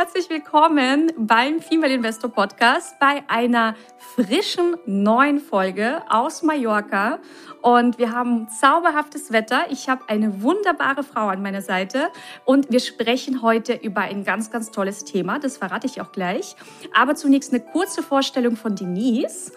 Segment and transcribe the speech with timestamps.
[0.00, 7.18] Herzlich willkommen beim Female Investor Podcast bei einer frischen neuen Folge aus Mallorca.
[7.62, 9.66] Und wir haben zauberhaftes Wetter.
[9.70, 12.10] Ich habe eine wunderbare Frau an meiner Seite
[12.44, 15.40] und wir sprechen heute über ein ganz, ganz tolles Thema.
[15.40, 16.54] Das verrate ich auch gleich.
[16.94, 19.50] Aber zunächst eine kurze Vorstellung von Denise.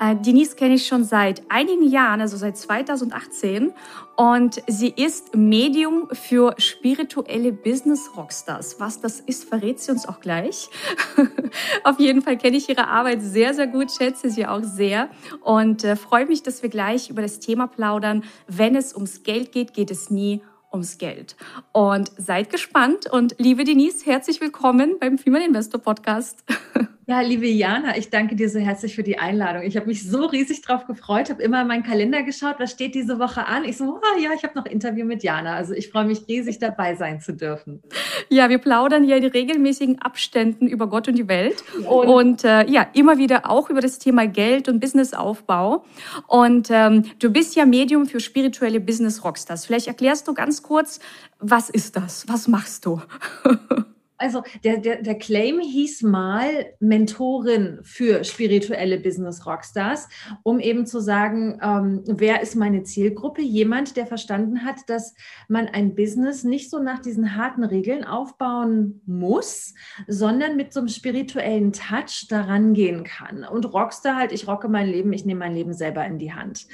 [0.00, 3.72] Äh, Denise kenne ich schon seit einigen Jahren, also seit 2018.
[4.16, 8.78] Und sie ist Medium für spirituelle Business Rockstars.
[8.78, 10.70] Was das ist, verrät sie uns auch gleich.
[11.84, 15.08] Auf jeden Fall kenne ich ihre Arbeit sehr, sehr gut, schätze sie auch sehr
[15.42, 18.24] und äh, freue mich, dass wir gleich über das Thema plaudern.
[18.46, 21.36] Wenn es ums Geld geht, geht es nie ums Geld.
[21.72, 26.44] Und seid gespannt und liebe Denise, herzlich willkommen beim Female Investor Podcast.
[27.06, 29.62] Ja, liebe Jana, ich danke dir so herzlich für die Einladung.
[29.62, 32.94] Ich habe mich so riesig drauf gefreut, habe immer in meinen Kalender geschaut, was steht
[32.94, 33.64] diese Woche an.
[33.64, 35.54] Ich so, oh, ja, ich habe noch Interview mit Jana.
[35.54, 37.82] Also ich freue mich riesig dabei sein zu dürfen.
[38.30, 42.70] Ja, wir plaudern ja in regelmäßigen Abständen über Gott und die Welt und, und äh,
[42.70, 45.84] ja, immer wieder auch über das Thema Geld und Businessaufbau.
[46.26, 49.66] Und ähm, du bist ja Medium für spirituelle Business Rockstars.
[49.66, 51.00] Vielleicht erklärst du ganz kurz,
[51.38, 52.26] was ist das?
[52.28, 53.02] Was machst du?
[54.24, 56.48] Also der, der, der Claim hieß mal
[56.80, 60.08] Mentorin für spirituelle Business Rockstars,
[60.42, 63.42] um eben zu sagen, ähm, wer ist meine Zielgruppe?
[63.42, 65.14] Jemand, der verstanden hat, dass
[65.48, 69.74] man ein Business nicht so nach diesen harten Regeln aufbauen muss,
[70.08, 73.44] sondern mit so einem spirituellen Touch daran gehen kann.
[73.44, 76.66] Und Rockstar halt, ich rocke mein Leben, ich nehme mein Leben selber in die Hand.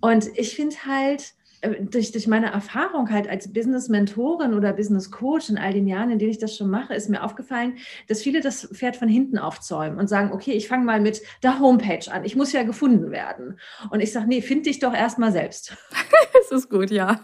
[0.00, 5.72] Und ich finde halt, durch, durch meine Erfahrung halt als Business-Mentorin oder Business-Coach in all
[5.72, 7.76] den Jahren, in denen ich das schon mache, ist mir aufgefallen,
[8.08, 11.60] dass viele das Pferd von hinten aufzäumen und sagen, okay, ich fange mal mit der
[11.60, 12.24] Homepage an.
[12.24, 13.60] Ich muss ja gefunden werden.
[13.90, 15.76] Und ich sage, nee, find dich doch erstmal selbst.
[16.32, 17.20] das ist gut, ja.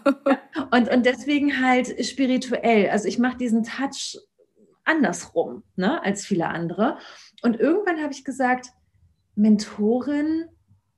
[0.71, 2.89] Und, und deswegen halt spirituell.
[2.89, 4.17] Also ich mache diesen Touch
[4.85, 6.97] andersrum ne, als viele andere.
[7.41, 8.67] Und irgendwann habe ich gesagt,
[9.35, 10.45] Mentorin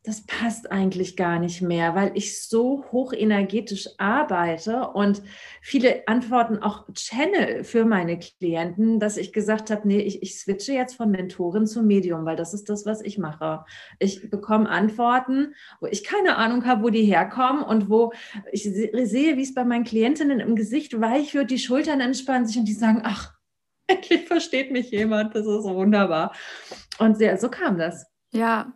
[0.03, 5.21] das passt eigentlich gar nicht mehr, weil ich so hochenergetisch arbeite und
[5.61, 10.73] viele Antworten auch channel für meine Klienten, dass ich gesagt habe, nee, ich, ich switche
[10.73, 13.63] jetzt von Mentorin zu Medium, weil das ist das, was ich mache.
[13.99, 18.11] Ich bekomme Antworten, wo ich keine Ahnung habe, wo die herkommen und wo
[18.51, 22.57] ich sehe, wie es bei meinen Klientinnen im Gesicht weich wird, die Schultern entspannen sich
[22.57, 23.33] und die sagen, ach,
[23.87, 26.33] endlich versteht mich jemand, das ist wunderbar.
[26.97, 28.10] Und sehr, so kam das.
[28.33, 28.71] Ja,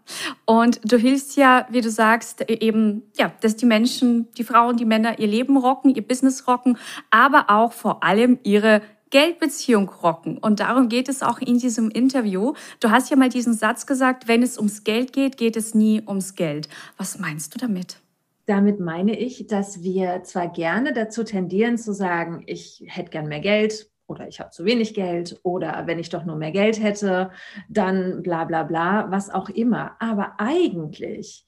[0.46, 4.84] und du hilfst ja, wie du sagst, eben, ja, dass die Menschen, die Frauen, die
[4.84, 6.78] Männer ihr Leben rocken, ihr Business rocken,
[7.10, 10.38] aber auch vor allem ihre Geldbeziehung rocken.
[10.38, 12.54] Und darum geht es auch in diesem Interview.
[12.82, 16.02] Du hast ja mal diesen Satz gesagt, wenn es ums Geld geht, geht es nie
[16.06, 16.68] ums Geld.
[16.98, 18.02] Was meinst du damit?
[18.46, 23.40] Damit meine ich, dass wir zwar gerne dazu tendieren zu sagen, ich hätte gern mehr
[23.40, 27.32] Geld, oder ich habe zu wenig Geld oder wenn ich doch nur mehr Geld hätte,
[27.70, 29.96] dann bla bla bla, was auch immer.
[30.00, 31.46] Aber eigentlich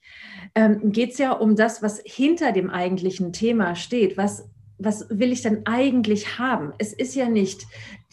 [0.55, 4.17] ähm, geht es ja um das, was hinter dem eigentlichen Thema steht.
[4.17, 6.73] Was, was will ich denn eigentlich haben?
[6.77, 7.65] Es ist ja nicht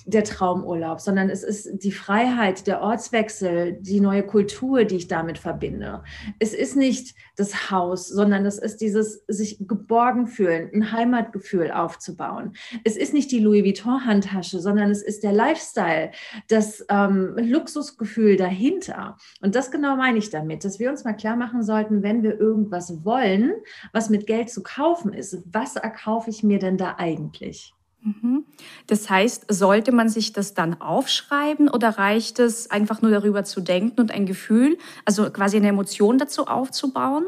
[0.07, 5.39] der Traumurlaub, sondern es ist die Freiheit, der Ortswechsel, die neue Kultur, die ich damit
[5.39, 6.03] verbinde.
[6.39, 12.55] Es ist nicht das Haus, sondern es ist dieses sich geborgen fühlen, ein Heimatgefühl aufzubauen.
[12.85, 16.11] Es ist nicht die Louis Vuitton Handtasche, sondern es ist der Lifestyle,
[16.49, 19.17] das ähm, Luxusgefühl dahinter.
[19.41, 22.39] Und das genau meine ich damit, dass wir uns mal klar machen sollten, wenn wir
[22.39, 23.53] irgendwas wollen,
[23.93, 27.74] was mit Geld zu kaufen ist, was erkaufe ich mir denn da eigentlich?
[28.05, 28.45] Mhm.
[28.87, 33.63] Das heißt, sollte man sich das dann aufschreiben oder reicht es einfach nur darüber zu
[33.63, 34.77] denken und ein Gefühl,
[35.07, 37.25] also quasi eine Emotion dazu aufzubauen?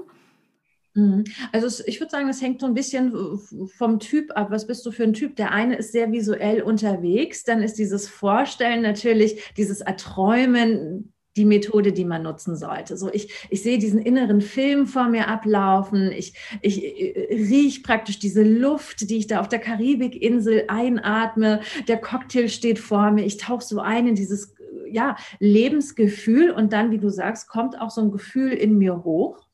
[0.92, 1.24] Mhm.
[1.52, 3.38] Also ich würde sagen, das hängt so ein bisschen
[3.78, 4.50] vom Typ ab.
[4.50, 5.36] Was bist du für ein Typ?
[5.36, 11.92] Der eine ist sehr visuell unterwegs, dann ist dieses Vorstellen natürlich, dieses Erträumen die Methode,
[11.92, 12.96] die man nutzen sollte.
[12.96, 16.10] So, ich, ich sehe diesen inneren Film vor mir ablaufen.
[16.12, 21.60] Ich, ich, ich äh, rieche praktisch diese Luft, die ich da auf der Karibikinsel einatme.
[21.88, 23.24] Der Cocktail steht vor mir.
[23.24, 24.54] Ich tauche so ein in dieses
[24.90, 29.45] ja, Lebensgefühl und dann, wie du sagst, kommt auch so ein Gefühl in mir hoch.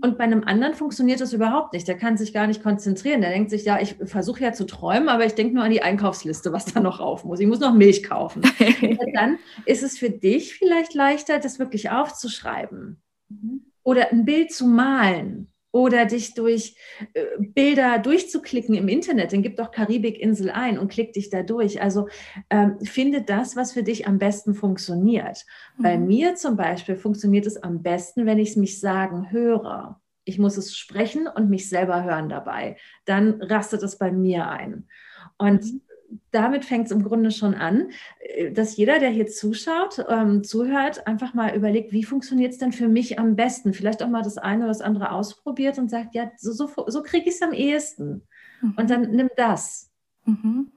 [0.00, 1.88] Und bei einem anderen funktioniert das überhaupt nicht.
[1.88, 3.20] Der kann sich gar nicht konzentrieren.
[3.20, 5.82] Der denkt sich, ja, ich versuche ja zu träumen, aber ich denke nur an die
[5.82, 7.40] Einkaufsliste, was da noch rauf muss.
[7.40, 8.42] Ich muss noch Milch kaufen.
[9.14, 13.00] Dann ist es für dich vielleicht leichter, das wirklich aufzuschreiben.
[13.28, 13.72] Mhm.
[13.82, 16.74] oder ein Bild zu malen oder dich durch
[17.12, 21.82] äh, Bilder durchzuklicken im Internet, dann gib doch Karibikinsel ein und klick dich da durch.
[21.82, 22.08] Also
[22.48, 25.44] ähm, finde das, was für dich am besten funktioniert.
[25.76, 25.82] Mhm.
[25.82, 30.00] Bei mir zum Beispiel funktioniert es am besten, wenn ich es mich sagen höre.
[30.24, 32.78] Ich muss es sprechen und mich selber hören dabei.
[33.04, 34.88] Dann rastet es bei mir ein.
[35.36, 35.82] Und mhm
[36.30, 41.06] damit fängt es im Grunde schon an, äh, dass jeder, der hier zuschaut, ähm, zuhört,
[41.06, 43.72] einfach mal überlegt, wie funktioniert es denn für mich am besten?
[43.72, 47.02] Vielleicht auch mal das eine oder das andere ausprobiert und sagt, ja, so, so, so
[47.02, 48.22] kriege ich es am ehesten.
[48.60, 48.74] Mhm.
[48.76, 49.90] Und dann nimm das.
[50.24, 50.70] Mhm.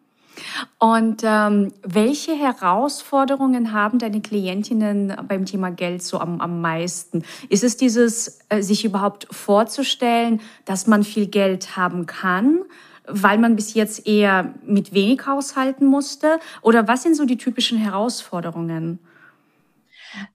[0.77, 7.23] Und ähm, welche Herausforderungen haben deine Klientinnen beim Thema Geld so am, am meisten?
[7.49, 12.61] Ist es dieses, äh, sich überhaupt vorzustellen, dass man viel Geld haben kann?
[13.09, 16.39] Weil man bis jetzt eher mit wenig haushalten musste?
[16.61, 19.00] Oder was sind so die typischen Herausforderungen?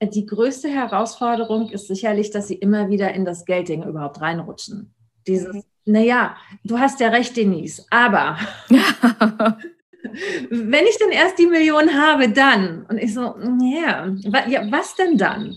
[0.00, 4.94] Die größte Herausforderung ist sicherlich, dass sie immer wieder in das Geldding überhaupt reinrutschen.
[5.26, 5.62] Dieses, mhm.
[5.85, 8.38] naja, du hast ja recht, Denise, aber
[10.50, 12.87] wenn ich dann erst die Million habe, dann.
[12.87, 14.15] Und ich so, yeah,
[14.49, 15.56] ja, was denn dann?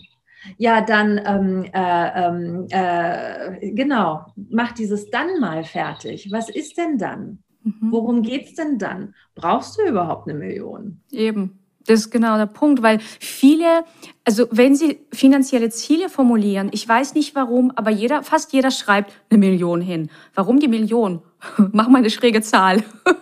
[0.57, 6.31] Ja, dann ähm, äh, ähm, äh, genau, mach dieses dann mal fertig.
[6.31, 7.39] Was ist denn dann?
[7.63, 7.91] Mhm.
[7.91, 9.13] Worum geht es denn dann?
[9.35, 11.01] Brauchst du überhaupt eine Million?
[11.11, 11.59] Eben.
[11.87, 13.85] Das ist genau der Punkt, weil viele,
[14.25, 19.13] also wenn sie finanzielle Ziele formulieren, ich weiß nicht warum, aber jeder, fast jeder schreibt
[19.29, 20.09] eine Million hin.
[20.35, 21.21] Warum die Million?
[21.71, 22.83] Mach mal eine schräge Zahl.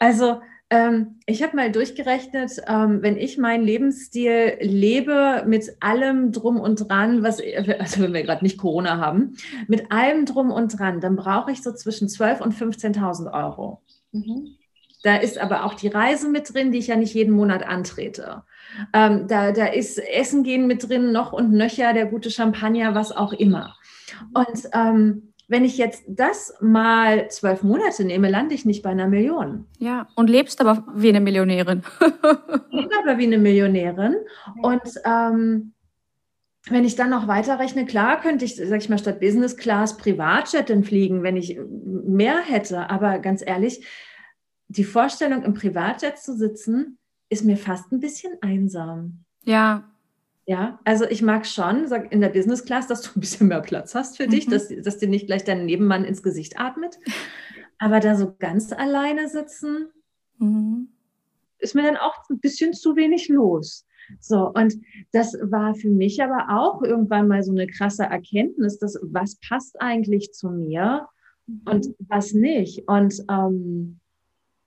[0.00, 6.58] also ähm, ich habe mal durchgerechnet, ähm, wenn ich meinen Lebensstil lebe mit allem drum
[6.58, 7.40] und dran, was,
[7.78, 9.36] also wenn wir gerade nicht Corona haben,
[9.68, 13.82] mit allem drum und dran, dann brauche ich so zwischen 12.000 und 15.000 Euro.
[14.12, 14.56] Mhm.
[15.02, 18.42] Da ist aber auch die Reise mit drin, die ich ja nicht jeden Monat antrete.
[18.92, 23.12] Ähm, da, da ist Essen gehen mit drin, noch und nöcher, der gute Champagner, was
[23.12, 23.76] auch immer.
[24.34, 29.06] Und ähm, wenn ich jetzt das mal zwölf Monate nehme, lande ich nicht bei einer
[29.06, 29.66] Million.
[29.78, 31.82] Ja, und lebst aber wie eine Millionärin.
[32.70, 34.16] Lebe aber wie eine Millionärin.
[34.60, 35.72] Und ähm,
[36.68, 40.68] wenn ich dann noch weiterrechne, klar könnte ich, sag ich mal, statt Business Class Privatjet
[40.84, 41.58] fliegen, wenn ich
[42.04, 42.90] mehr hätte.
[42.90, 43.86] Aber ganz ehrlich,
[44.68, 46.98] die Vorstellung, im Privatjet zu sitzen,
[47.28, 49.24] ist mir fast ein bisschen einsam.
[49.44, 49.84] Ja,
[50.46, 53.60] ja, also ich mag schon, sag in der Business Class, dass du ein bisschen mehr
[53.60, 54.30] Platz hast für mhm.
[54.30, 56.98] dich, dass, dass dir nicht gleich dein Nebenmann ins Gesicht atmet.
[57.78, 59.88] Aber da so ganz alleine sitzen,
[60.38, 60.88] mhm.
[61.58, 63.84] ist mir dann auch ein bisschen zu wenig los.
[64.20, 64.74] So, und
[65.12, 69.80] das war für mich aber auch irgendwann mal so eine krasse Erkenntnis, dass was passt
[69.80, 71.08] eigentlich zu mir
[71.46, 71.62] mhm.
[71.66, 72.86] und was nicht.
[72.86, 73.98] Und ähm,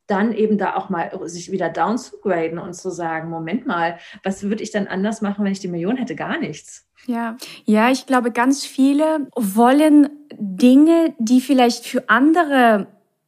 [0.10, 4.00] dann eben da auch mal sich wieder down zu graden und zu sagen, Moment mal,
[4.24, 6.16] was würde ich dann anders machen, wenn ich die Million hätte?
[6.16, 6.88] Gar nichts.
[7.06, 12.88] Ja, ja, ich glaube, ganz viele wollen Dinge, die vielleicht für andere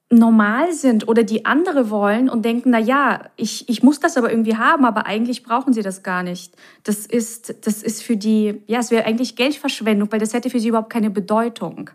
[0.10, 4.30] normal sind oder die andere wollen und denken, na ja, ich, ich muss das aber
[4.30, 6.56] irgendwie haben, aber eigentlich brauchen sie das gar nicht.
[6.84, 10.60] Das ist, das ist für die, ja, es wäre eigentlich Geldverschwendung, weil das hätte für
[10.60, 11.92] sie überhaupt keine Bedeutung.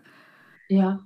[0.67, 0.99] Ja,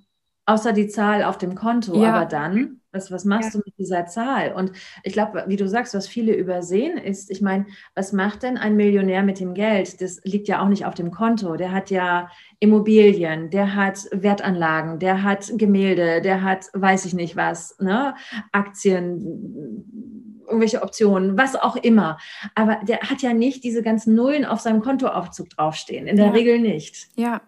[0.46, 2.02] außer die Zahl auf dem Konto.
[2.02, 2.14] Ja.
[2.14, 3.60] Aber dann was, was machst ja.
[3.60, 4.54] du mit dieser Zahl?
[4.54, 4.72] Und
[5.04, 8.76] ich glaube, wie du sagst, was viele übersehen ist, ich meine, was macht denn ein
[8.76, 10.02] Millionär mit dem Geld?
[10.02, 11.56] Das liegt ja auch nicht auf dem Konto.
[11.56, 12.30] Der hat ja
[12.60, 18.14] Immobilien, der hat Wertanlagen, der hat Gemälde, der hat, weiß ich nicht was, ne?
[18.52, 22.18] Aktien, irgendwelche Optionen, was auch immer.
[22.56, 26.08] Aber der hat ja nicht diese ganzen Nullen auf seinem Kontoaufzug draufstehen.
[26.08, 26.32] In der ja.
[26.32, 27.08] Regel nicht.
[27.16, 27.42] Ja.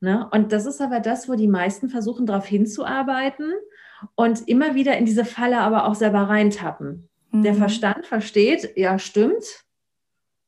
[0.00, 0.28] Ne?
[0.32, 3.52] Und das ist aber das, wo die meisten versuchen, darauf hinzuarbeiten
[4.14, 7.08] und immer wieder in diese Falle aber auch selber reintappen.
[7.30, 7.42] Mhm.
[7.42, 9.64] Der Verstand versteht, ja, stimmt.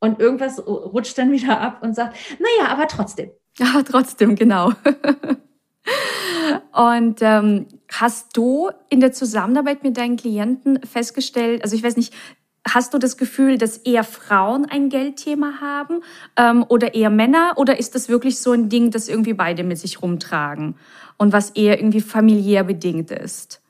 [0.01, 3.31] Und irgendwas rutscht dann wieder ab und sagt, naja, aber trotzdem.
[3.57, 4.73] Ja, trotzdem, genau.
[6.73, 12.13] Und ähm, hast du in der Zusammenarbeit mit deinen Klienten festgestellt, also ich weiß nicht,
[12.69, 16.01] hast du das Gefühl, dass eher Frauen ein Geldthema haben
[16.37, 17.53] ähm, oder eher Männer?
[17.57, 20.77] Oder ist das wirklich so ein Ding, das irgendwie beide mit sich rumtragen?
[21.17, 23.63] und was eher irgendwie familiär bedingt ist?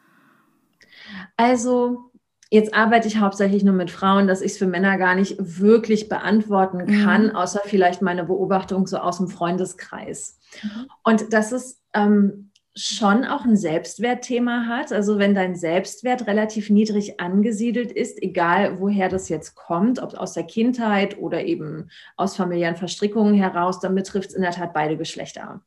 [1.36, 2.10] Also
[2.50, 6.08] Jetzt arbeite ich hauptsächlich nur mit Frauen, dass ich es für Männer gar nicht wirklich
[6.08, 7.04] beantworten mhm.
[7.04, 7.36] kann, mhm.
[7.36, 10.38] außer vielleicht meine Beobachtung so aus dem Freundeskreis.
[10.62, 10.86] Mhm.
[11.02, 14.92] Und das ist ähm, schon auch ein Selbstwertthema hat.
[14.92, 20.32] Also wenn dein Selbstwert relativ niedrig angesiedelt ist, egal woher das jetzt kommt, ob aus
[20.32, 24.96] der Kindheit oder eben aus familiären Verstrickungen heraus, dann betrifft es in der Tat beide
[24.96, 25.62] Geschlechter.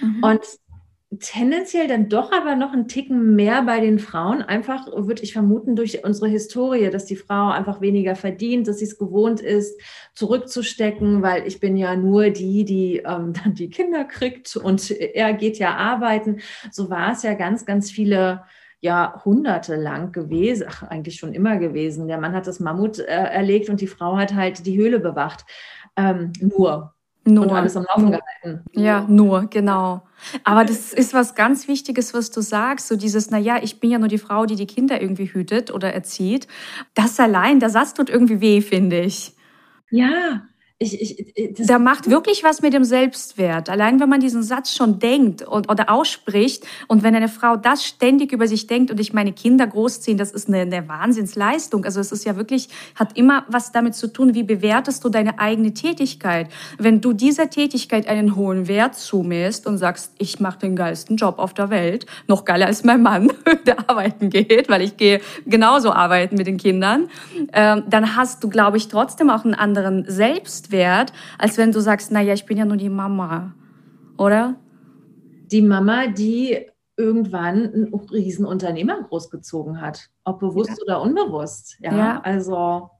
[0.00, 0.22] Mhm.
[0.22, 0.40] Und
[1.20, 4.42] tendenziell dann doch aber noch einen Ticken mehr bei den Frauen.
[4.42, 8.84] Einfach würde ich vermuten durch unsere Historie, dass die Frau einfach weniger verdient, dass sie
[8.84, 9.80] es gewohnt ist,
[10.14, 15.32] zurückzustecken, weil ich bin ja nur die, die ähm, dann die Kinder kriegt und er
[15.32, 16.40] geht ja arbeiten.
[16.70, 18.44] So war es ja ganz, ganz viele
[18.80, 22.06] Jahrhunderte lang gewesen, ach, eigentlich schon immer gewesen.
[22.06, 25.46] Der Mann hat das Mammut äh, erlegt und die Frau hat halt die Höhle bewacht.
[25.96, 26.94] Ähm, nur.
[27.24, 27.44] Nur.
[27.44, 28.64] Und alles am Laufen gehalten.
[28.72, 30.02] Ja, nur, genau.
[30.44, 32.88] Aber das ist was ganz Wichtiges, was du sagst.
[32.88, 35.92] So dieses, naja, ich bin ja nur die Frau, die die Kinder irgendwie hütet oder
[35.92, 36.48] erzieht.
[36.94, 39.34] Das allein, Satz tut irgendwie weh, finde ich.
[39.90, 40.42] Ja,
[40.80, 43.68] ich, ich, da macht wirklich was mit dem Selbstwert.
[43.68, 47.84] Allein wenn man diesen Satz schon denkt und, oder ausspricht und wenn eine Frau das
[47.84, 51.84] ständig über sich denkt und ich meine Kinder großziehen, das ist eine, eine Wahnsinnsleistung.
[51.84, 55.40] Also es ist ja wirklich, hat immer was damit zu tun, wie bewertest du deine
[55.40, 56.48] eigene Tätigkeit.
[56.78, 61.40] Wenn du dieser Tätigkeit einen hohen Wert zumisst und sagst, ich mache den geilsten Job
[61.40, 63.32] auf der Welt, noch geiler als mein Mann,
[63.66, 67.08] der arbeiten geht, weil ich gehe genauso arbeiten mit den Kindern,
[67.50, 71.80] äh, dann hast du, glaube ich, trotzdem auch einen anderen Selbstwert Selbstwert, als wenn du
[71.80, 73.54] sagst, naja, ich bin ja nur die Mama,
[74.16, 74.56] oder?
[75.50, 80.84] Die Mama, die irgendwann ein Riesenunternehmer großgezogen hat, ob bewusst ja.
[80.84, 81.76] oder unbewusst.
[81.80, 82.20] Ja, ja.
[82.22, 82.90] also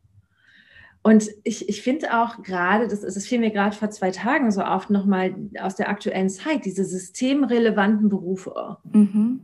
[1.03, 4.63] und ich, ich finde auch gerade, das, das fiel mir gerade vor zwei Tagen so
[4.63, 8.79] oft nochmal aus der aktuellen Zeit, diese systemrelevanten Berufe.
[8.93, 9.41] Mhm.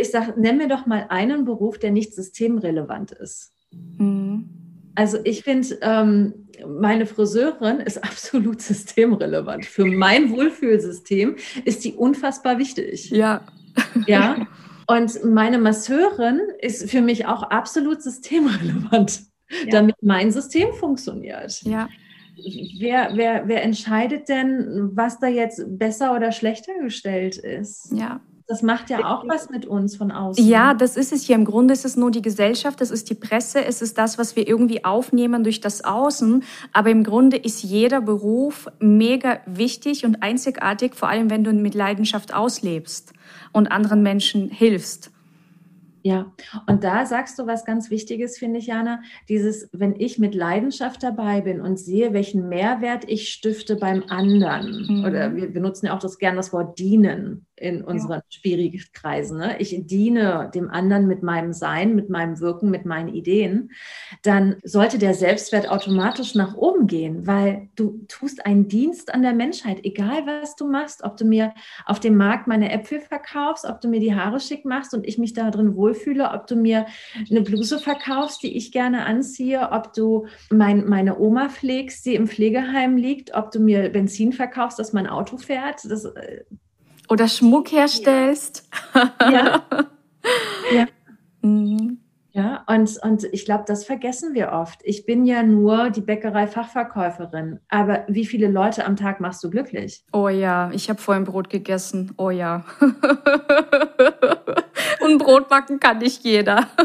[0.00, 3.52] Ich sage, nenn mir doch mal einen Beruf, der nicht systemrelevant ist.
[3.98, 4.50] Mhm.
[4.96, 9.66] Also ich finde, ähm, meine Friseurin ist absolut systemrelevant.
[9.66, 13.10] Für mein Wohlfühlsystem ist die unfassbar wichtig.
[13.10, 13.46] Ja.
[14.06, 14.46] Ja.
[14.88, 19.70] Und meine Masseurin ist für mich auch absolut systemrelevant, ja.
[19.70, 21.60] damit mein System funktioniert.
[21.62, 21.88] Ja.
[22.78, 27.90] Wer, wer, wer entscheidet denn, was da jetzt besser oder schlechter gestellt ist?
[27.92, 28.20] Ja.
[28.48, 30.46] Das macht ja auch was mit uns von außen.
[30.46, 31.34] Ja, das ist es hier.
[31.34, 34.36] Im Grunde ist es nur die Gesellschaft, das ist die Presse, es ist das, was
[34.36, 36.44] wir irgendwie aufnehmen durch das Außen.
[36.72, 41.62] Aber im Grunde ist jeder Beruf mega wichtig und einzigartig, vor allem wenn du ihn
[41.62, 43.12] mit Leidenschaft auslebst
[43.52, 45.10] und anderen Menschen hilfst.
[46.06, 46.32] Ja,
[46.68, 49.02] und da sagst du was ganz Wichtiges, finde ich, Jana.
[49.28, 54.86] Dieses, wenn ich mit Leidenschaft dabei bin und sehe, welchen Mehrwert ich stifte beim anderen,
[54.88, 55.04] mhm.
[55.04, 58.24] oder wir benutzen ja auch das gern das Wort dienen in unseren ja.
[58.28, 59.38] schwierigen Kreisen.
[59.38, 59.56] Ne?
[59.58, 63.70] Ich diene dem anderen mit meinem Sein, mit meinem Wirken, mit meinen Ideen,
[64.22, 69.32] dann sollte der Selbstwert automatisch nach oben gehen, weil du tust einen Dienst an der
[69.32, 71.54] Menschheit, egal was du machst, ob du mir
[71.86, 75.16] auf dem Markt meine Äpfel verkaufst, ob du mir die Haare schick machst und ich
[75.16, 76.86] mich da drin wohlfühle, ob du mir
[77.30, 82.28] eine Bluse verkaufst, die ich gerne anziehe, ob du mein, meine Oma pflegst, die im
[82.28, 85.84] Pflegeheim liegt, ob du mir Benzin verkaufst, dass mein Auto fährt.
[85.84, 86.44] Das, äh,
[87.08, 88.68] oder Schmuck herstellst.
[89.20, 89.64] Ja.
[90.74, 90.86] ja.
[91.42, 91.98] Mhm.
[92.36, 94.80] Ja, und, und ich glaube, das vergessen wir oft.
[94.84, 97.60] Ich bin ja nur die Bäckerei-Fachverkäuferin.
[97.70, 100.04] Aber wie viele Leute am Tag machst du glücklich?
[100.12, 102.12] Oh ja, ich habe vorhin Brot gegessen.
[102.18, 102.66] Oh ja.
[105.00, 106.66] und Brot backen kann nicht jeder.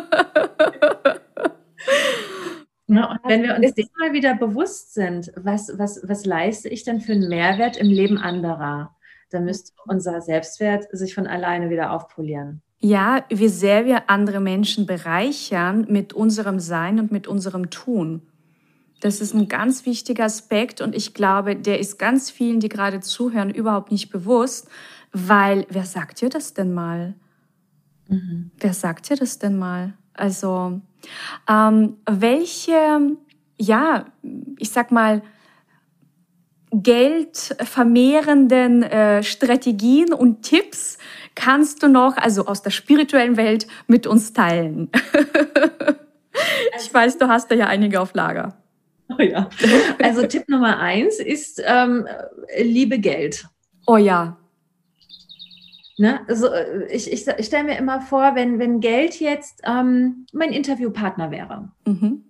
[2.93, 6.83] Ja, und wenn wir uns dem mal wieder bewusst sind, was, was, was leiste ich
[6.83, 8.97] denn für einen Mehrwert im Leben anderer?
[9.31, 12.61] dann müsste unser Selbstwert sich von alleine wieder aufpolieren.
[12.83, 18.23] Ja, wie sehr wir andere Menschen bereichern mit unserem Sein und mit unserem Tun.
[19.01, 22.99] Das ist ein ganz wichtiger Aspekt und ich glaube, der ist ganz vielen, die gerade
[22.99, 24.67] zuhören, überhaupt nicht bewusst,
[25.11, 27.13] weil wer sagt dir das denn mal?
[28.07, 28.49] Mhm.
[28.57, 29.93] Wer sagt dir das denn mal?
[30.13, 30.81] Also,
[31.47, 33.15] ähm, welche,
[33.57, 34.05] ja,
[34.57, 35.21] ich sag mal,
[36.73, 40.97] geldvermehrenden äh, Strategien und Tipps
[41.35, 44.89] kannst du noch, also aus der spirituellen Welt, mit uns teilen?
[46.79, 48.57] ich weiß, du hast da ja einige auf Lager.
[49.09, 49.49] Oh ja.
[50.01, 52.07] Also Tipp Nummer eins ist ähm,
[52.61, 53.45] liebe Geld.
[53.85, 54.37] Oh ja.
[55.97, 56.21] Ne?
[56.27, 60.53] Also äh, ich, ich, ich stelle mir immer vor, wenn, wenn Geld jetzt ähm, mein
[60.53, 61.69] Interviewpartner wäre.
[61.85, 62.23] Mhm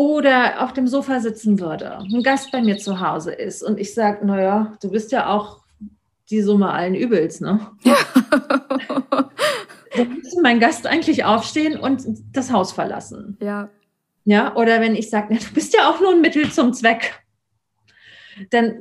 [0.00, 3.92] oder auf dem Sofa sitzen würde, ein Gast bei mir zu Hause ist und ich
[3.92, 5.59] sage, naja, du bist ja auch
[6.30, 7.60] die Summe allen Übels, ne?
[7.82, 7.96] Ja.
[9.96, 13.36] Dann müsste mein Gast eigentlich aufstehen und das Haus verlassen.
[13.40, 13.70] Ja.
[14.24, 17.24] Ja, oder wenn ich sage, du bist ja auch nur ein Mittel zum Zweck,
[18.50, 18.80] dann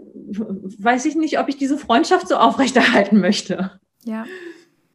[0.78, 3.80] weiß ich nicht, ob ich diese Freundschaft so aufrechterhalten möchte.
[4.04, 4.26] Ja.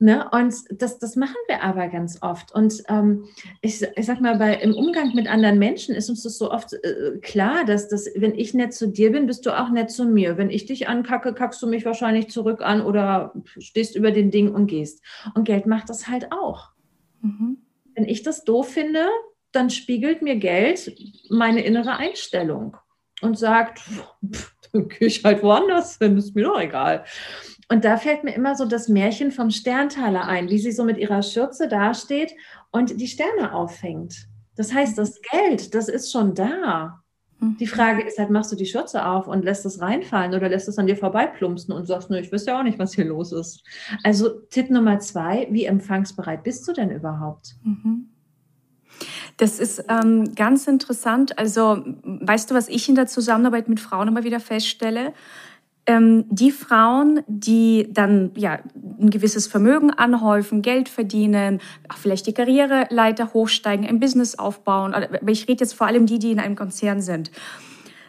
[0.05, 0.29] Ne?
[0.33, 2.55] Und das, das machen wir aber ganz oft.
[2.55, 3.25] Und ähm,
[3.63, 6.75] ich, ich sag mal, bei, im Umgang mit anderen Menschen ist uns das so oft
[6.75, 10.05] äh, klar, dass das, wenn ich nett zu dir bin, bist du auch nett zu
[10.05, 10.37] mir.
[10.37, 14.55] Wenn ich dich ankacke, kackst du mich wahrscheinlich zurück an oder stehst über den Ding
[14.55, 15.03] und gehst.
[15.35, 16.73] Und Geld macht das halt auch.
[17.23, 17.63] Mhm.
[17.95, 19.07] Wenn ich das doof finde,
[19.53, 20.95] dann spiegelt mir Geld
[21.31, 22.77] meine innere Einstellung
[23.23, 23.81] und sagt,
[24.75, 27.07] dann gehe ich halt woanders hin, ist mir doch egal.
[27.69, 30.99] Und da fällt mir immer so das Märchen vom Sterntaler ein, wie sie so mit
[30.99, 32.35] ihrer Schürze dasteht
[32.71, 34.29] und die Sterne auffängt.
[34.57, 37.01] Das heißt, das Geld, das ist schon da.
[37.41, 37.57] Mhm.
[37.59, 40.69] Die Frage ist halt, machst du die Schürze auf und lässt es reinfallen oder lässt
[40.69, 43.33] es an dir vorbeiplumpsen und sagst, nö, ich wüsste ja auch nicht, was hier los
[43.33, 43.65] ist.
[44.03, 47.57] Also Tipp Nummer zwei, wie empfangsbereit bist du denn überhaupt?
[47.63, 48.11] Mhm.
[49.37, 51.37] Das ist ähm, ganz interessant.
[51.39, 55.13] Also, weißt du, was ich in der Zusammenarbeit mit Frauen immer wieder feststelle?
[55.87, 58.59] Ähm, die Frauen, die dann ja
[58.99, 61.61] ein gewisses Vermögen anhäufen, Geld verdienen,
[61.95, 66.33] vielleicht die Karriereleiter hochsteigen, ein Business aufbauen, aber ich rede jetzt vor allem die, die
[66.33, 67.31] in einem Konzern sind.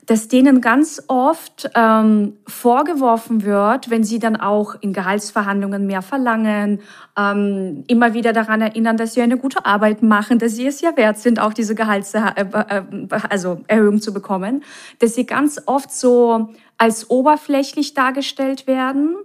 [0.05, 6.79] Dass denen ganz oft ähm, vorgeworfen wird, wenn sie dann auch in Gehaltsverhandlungen mehr verlangen,
[7.17, 10.96] ähm, immer wieder daran erinnern, dass sie eine gute Arbeit machen, dass sie es ja
[10.96, 12.84] wert sind, auch diese Gehalts äh, äh,
[13.29, 14.63] also Erhöhung zu bekommen,
[15.00, 19.15] dass sie ganz oft so als oberflächlich dargestellt werden.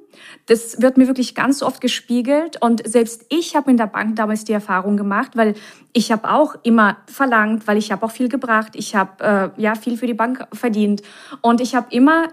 [0.47, 2.61] Das wird mir wirklich ganz oft gespiegelt.
[2.63, 5.55] Und selbst ich habe in der Bank damals die Erfahrung gemacht, weil
[5.93, 9.75] ich habe auch immer verlangt, weil ich habe auch viel gebracht, ich habe äh, ja
[9.75, 11.03] viel für die Bank verdient.
[11.41, 12.29] Und ich habe immer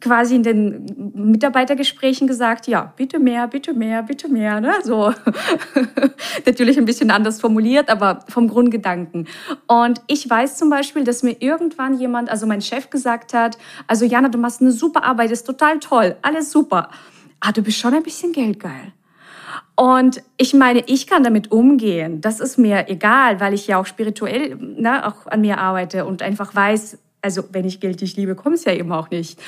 [0.00, 4.60] quasi in den Mitarbeitergesprächen gesagt, ja, bitte mehr, bitte mehr, bitte mehr.
[4.60, 4.72] Ne?
[4.82, 5.12] So
[6.46, 9.28] natürlich ein bisschen anders formuliert, aber vom Grundgedanken.
[9.66, 14.04] Und ich weiß zum Beispiel, dass mir irgendwann jemand, also mein Chef gesagt hat, also
[14.04, 16.90] Jana, du machst eine super Arbeit, ist total toll, alles super.
[17.40, 18.92] Ah, du bist schon ein bisschen geldgeil.
[19.76, 22.20] Und ich meine, ich kann damit umgehen.
[22.20, 26.22] Das ist mir egal, weil ich ja auch spirituell ne, auch an mir arbeite und
[26.22, 29.40] einfach weiß, also wenn ich Geld nicht liebe, kommt es ja eben auch nicht.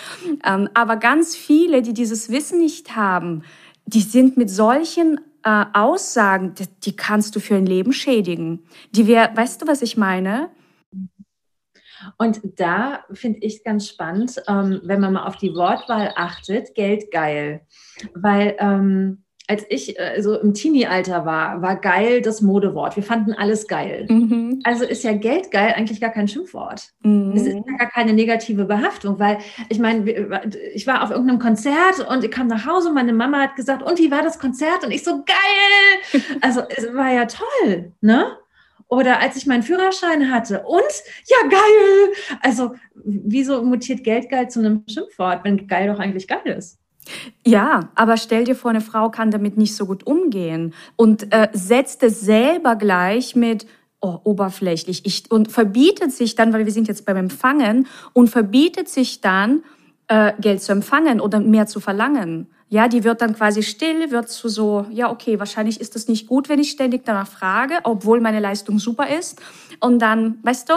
[0.44, 3.42] Ähm, aber ganz viele, die dieses Wissen nicht haben,
[3.86, 8.64] die sind mit solchen äh, Aussagen, die, die, kannst du für ein Leben schädigen.
[8.92, 10.50] Die wär, weißt du, was ich meine?
[12.18, 17.10] Und da finde ich ganz spannend, ähm, wenn man mal auf die Wortwahl achtet, Geld
[17.10, 17.66] geil.
[18.14, 22.96] Weil ähm, als ich äh, so im Teenie-Alter war, war geil das Modewort.
[22.96, 24.06] Wir fanden alles geil.
[24.08, 24.60] Mhm.
[24.64, 26.92] Also ist ja Geld geil eigentlich gar kein Schimpfwort.
[27.02, 27.32] Mhm.
[27.34, 30.08] Es ist ja gar keine negative Behaftung, weil ich meine,
[30.74, 33.82] ich war auf irgendeinem Konzert und ich kam nach Hause und meine Mama hat gesagt,
[33.82, 34.84] und wie war das Konzert?
[34.84, 36.22] Und ich so, geil!
[36.40, 38.36] Also es war ja toll, ne?
[38.88, 40.82] Oder als ich meinen Führerschein hatte und
[41.26, 42.38] ja, geil!
[42.42, 46.81] Also wieso mutiert Geld geil zu einem Schimpfwort, wenn geil doch eigentlich geil ist?
[47.44, 51.48] Ja, aber stell dir vor, eine Frau kann damit nicht so gut umgehen und äh,
[51.52, 53.66] setzt es selber gleich mit
[54.00, 58.88] oh, oberflächlich ich, und verbietet sich dann, weil wir sind jetzt beim Empfangen, und verbietet
[58.88, 59.62] sich dann,
[60.08, 62.48] äh, Geld zu empfangen oder mehr zu verlangen.
[62.72, 66.26] Ja, die wird dann quasi still, wird zu so, ja, okay, wahrscheinlich ist das nicht
[66.26, 69.42] gut, wenn ich ständig danach frage, obwohl meine Leistung super ist.
[69.78, 70.74] Und dann, weißt du,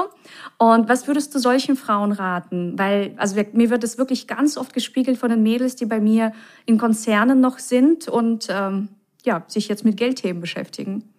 [0.57, 2.77] und was würdest du solchen Frauen raten?
[2.77, 6.33] Weil, also mir wird es wirklich ganz oft gespiegelt von den Mädels, die bei mir
[6.65, 8.89] in Konzernen noch sind und ähm,
[9.23, 11.13] ja, sich jetzt mit Geldthemen beschäftigen.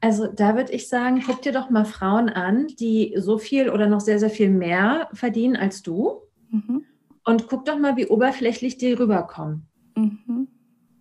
[0.00, 3.86] Also da würde ich sagen, guck dir doch mal Frauen an, die so viel oder
[3.86, 6.22] noch sehr, sehr viel mehr verdienen als du.
[6.48, 6.86] Mhm.
[7.26, 9.66] Und guck doch mal, wie oberflächlich die rüberkommen.
[9.94, 10.48] Mhm.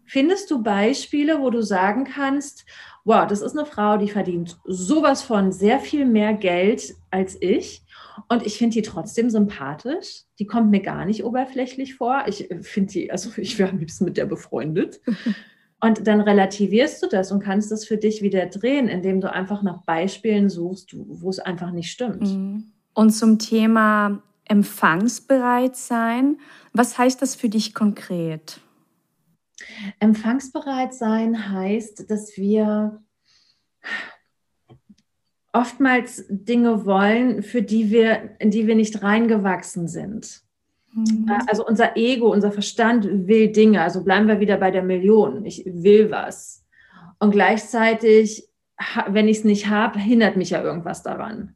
[0.06, 2.65] Findest du Beispiele, wo du sagen kannst,
[3.03, 7.84] wow, das ist eine Frau, die verdient sowas von sehr viel mehr Geld als ich
[8.27, 10.23] und ich finde die trotzdem sympathisch.
[10.39, 12.23] Die kommt mir gar nicht oberflächlich vor.
[12.27, 15.01] Ich äh, finde die, also ich wäre am liebsten mit der befreundet.
[15.82, 19.63] Und dann relativierst du das und kannst das für dich wieder drehen, indem du einfach
[19.63, 22.21] nach Beispielen suchst, wo es einfach nicht stimmt.
[22.21, 22.71] Mhm.
[22.93, 26.38] Und zum Thema empfangsbereit sein,
[26.71, 28.62] was heißt das für dich konkret?
[29.99, 33.02] Empfangsbereit sein heißt, dass wir
[35.54, 40.41] oftmals Dinge wollen, für die wir, in die wir nicht reingewachsen sind.
[40.93, 41.28] Mhm.
[41.30, 43.82] Äh, also unser Ego, unser Verstand will Dinge.
[43.82, 45.45] Also bleiben wir wieder bei der Million.
[45.45, 46.65] Ich will was.
[47.19, 48.49] Und gleichzeitig,
[49.08, 51.56] wenn ich es nicht habe, hindert mich ja irgendwas daran.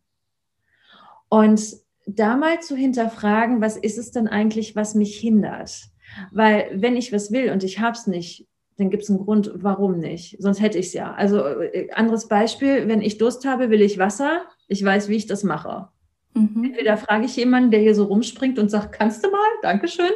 [1.30, 5.90] Und da mal zu hinterfragen, was ist es denn eigentlich, was mich hindert?
[6.32, 9.52] Weil wenn ich was will und ich habe es nicht, dann gibt es einen Grund,
[9.56, 10.38] warum nicht.
[10.40, 11.14] Sonst hätte ich es ja.
[11.14, 14.44] Also äh, anderes Beispiel, wenn ich Durst habe, will ich Wasser.
[14.68, 15.90] Ich weiß, wie ich das mache.
[16.34, 16.66] Mhm.
[16.66, 19.48] Entweder frage ich jemanden, der hier so rumspringt und sagt, kannst du mal?
[19.64, 20.12] Dankeschön.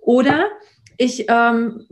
[0.00, 0.46] Oder
[0.98, 1.84] ich ähm,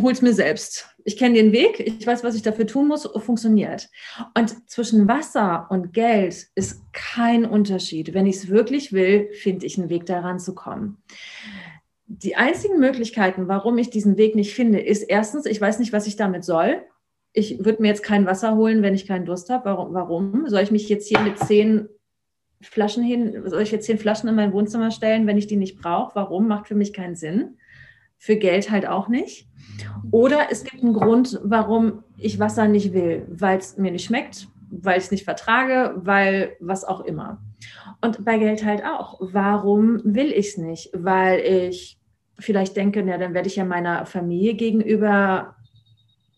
[0.00, 0.88] hole es mir selbst.
[1.04, 3.88] Ich kenne den Weg, ich weiß, was ich dafür tun muss, funktioniert.
[4.36, 8.14] Und zwischen Wasser und Geld ist kein Unterschied.
[8.14, 10.98] Wenn ich es wirklich will, finde ich einen Weg daran zu kommen.
[12.10, 16.06] Die einzigen Möglichkeiten, warum ich diesen Weg nicht finde, ist erstens, ich weiß nicht, was
[16.06, 16.80] ich damit soll.
[17.34, 19.66] Ich würde mir jetzt kein Wasser holen, wenn ich keinen Durst habe.
[19.66, 20.48] Warum, warum?
[20.48, 21.86] Soll ich mich jetzt hier mit zehn
[22.62, 25.78] Flaschen hin, soll ich jetzt zehn Flaschen in mein Wohnzimmer stellen, wenn ich die nicht
[25.78, 26.14] brauche?
[26.14, 26.48] Warum?
[26.48, 27.58] Macht für mich keinen Sinn.
[28.16, 29.46] Für Geld halt auch nicht.
[30.10, 34.48] Oder es gibt einen Grund, warum ich Wasser nicht will, weil es mir nicht schmeckt,
[34.70, 37.42] weil ich es nicht vertrage, weil was auch immer.
[38.00, 39.18] Und bei Geld halt auch.
[39.20, 40.90] Warum will ich es nicht?
[40.94, 41.97] Weil ich
[42.38, 45.56] vielleicht denke, na, dann werde ich ja meiner Familie gegenüber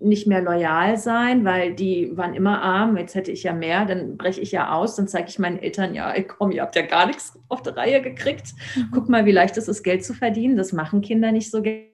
[0.01, 4.17] nicht mehr loyal sein, weil die waren immer arm, jetzt hätte ich ja mehr, dann
[4.17, 7.07] breche ich ja aus, dann zeige ich meinen Eltern, ja, komm, ihr habt ja gar
[7.07, 8.55] nichts auf der Reihe gekriegt.
[8.77, 8.89] Mhm.
[8.93, 10.57] Guck mal, wie leicht es ist, Geld zu verdienen.
[10.57, 11.91] Das machen Kinder nicht so gerne.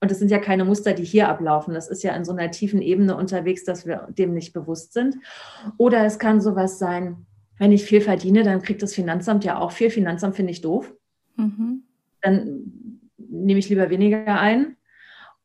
[0.00, 1.74] Und das sind ja keine Muster, die hier ablaufen.
[1.74, 5.16] Das ist ja in so einer tiefen Ebene unterwegs, dass wir dem nicht bewusst sind.
[5.78, 7.26] Oder es kann sowas sein,
[7.58, 9.90] wenn ich viel verdiene, dann kriegt das Finanzamt ja auch viel.
[9.90, 10.94] Finanzamt finde ich doof.
[11.36, 11.82] Mhm.
[12.20, 12.75] Dann
[13.44, 14.76] nehme ich lieber weniger ein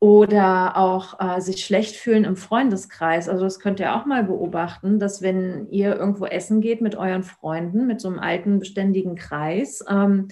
[0.02, 3.28] oder auch äh, sich schlecht fühlen im Freundeskreis.
[3.28, 7.22] Also das könnt ihr auch mal beobachten, dass wenn ihr irgendwo essen geht mit euren
[7.22, 10.26] Freunden, mit so einem alten beständigen Kreis ähm,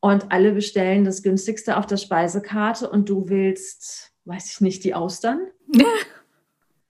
[0.00, 4.94] und alle bestellen das günstigste auf der Speisekarte und du willst, weiß ich nicht, die
[4.94, 5.46] Austern,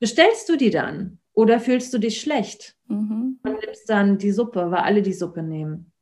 [0.01, 3.39] bestellst du die dann oder fühlst du dich schlecht mhm.
[3.43, 5.93] und nimmst dann die Suppe, weil alle die Suppe nehmen.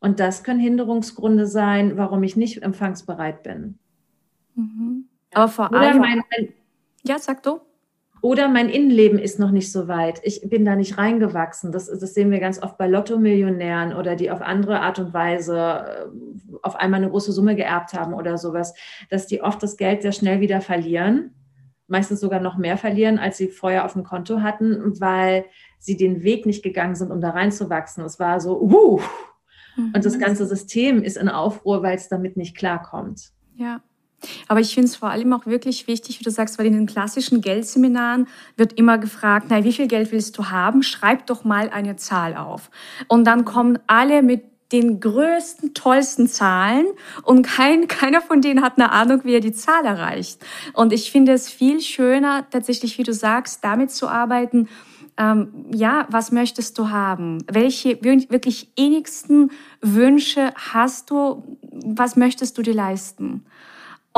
[0.00, 3.78] Und das können Hinderungsgründe sein, warum ich nicht empfangsbereit bin.
[4.54, 5.08] Mhm.
[5.32, 5.98] Aber vor oder allem.
[5.98, 6.52] Mein, mein,
[7.04, 7.60] ja, sag du.
[8.20, 10.20] Oder mein Innenleben ist noch nicht so weit.
[10.24, 11.70] Ich bin da nicht reingewachsen.
[11.70, 15.56] Das, das sehen wir ganz oft bei Lotto-Millionären oder die auf andere Art und Weise
[15.56, 18.74] äh, auf einmal eine große Summe geerbt haben oder sowas,
[19.08, 21.32] dass die oft das Geld sehr schnell wieder verlieren,
[21.86, 25.44] meistens sogar noch mehr verlieren, als sie vorher auf dem Konto hatten, weil
[25.78, 28.04] sie den Weg nicht gegangen sind, um da reinzuwachsen.
[28.04, 29.00] Es war so, uh,
[29.94, 30.20] und das mhm.
[30.20, 33.30] ganze System ist in Aufruhr, weil es damit nicht klarkommt.
[33.56, 33.80] Ja.
[34.48, 36.86] Aber ich finde es vor allem auch wirklich wichtig, wie du sagst, weil in den
[36.86, 40.82] klassischen Geldseminaren wird immer gefragt, na, wie viel Geld willst du haben?
[40.82, 42.70] Schreib doch mal eine Zahl auf.
[43.06, 46.86] Und dann kommen alle mit den größten, tollsten Zahlen
[47.22, 50.44] und kein, keiner von denen hat eine Ahnung, wie er die Zahl erreicht.
[50.74, 54.68] Und ich finde es viel schöner, tatsächlich, wie du sagst, damit zu arbeiten,
[55.18, 57.44] ähm, ja, was möchtest du haben?
[57.50, 59.50] Welche wirklich innigsten
[59.80, 61.58] Wünsche hast du?
[61.62, 63.44] Was möchtest du dir leisten?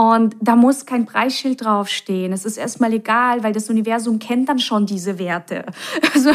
[0.00, 2.32] Und da muss kein Preisschild draufstehen.
[2.32, 5.66] Es ist erstmal egal, weil das Universum kennt dann schon diese Werte.
[6.14, 6.30] Also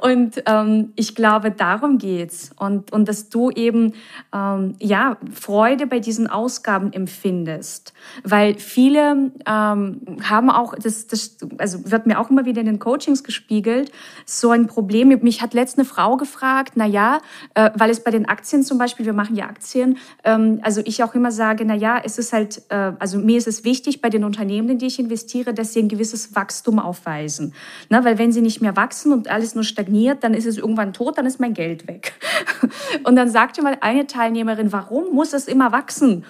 [0.00, 3.94] und ähm, ich glaube, darum geht's und und dass du eben
[4.32, 11.90] ähm, ja Freude bei diesen Ausgaben empfindest, weil viele ähm, haben auch das, das also
[11.90, 13.90] wird mir auch immer wieder in den Coachings gespiegelt
[14.24, 15.08] so ein Problem.
[15.08, 17.18] Mich hat letzte Frau gefragt, na ja,
[17.54, 21.02] äh, weil es bei den Aktien zum Beispiel, wir machen ja Aktien, ähm, also ich
[21.02, 24.10] auch immer sage, na ja, es ist halt, äh, also mir ist es wichtig bei
[24.10, 27.54] den Unternehmen, in die ich investiere, dass sie ein gewisses Wachstum aufweisen,
[27.88, 30.92] na, weil wenn sie nicht mehr wachsen und alles nur stagniert dann ist es irgendwann
[30.92, 32.12] tot, dann ist mein Geld weg.
[33.04, 36.24] Und dann sagte mal eine Teilnehmerin, warum muss es immer wachsen?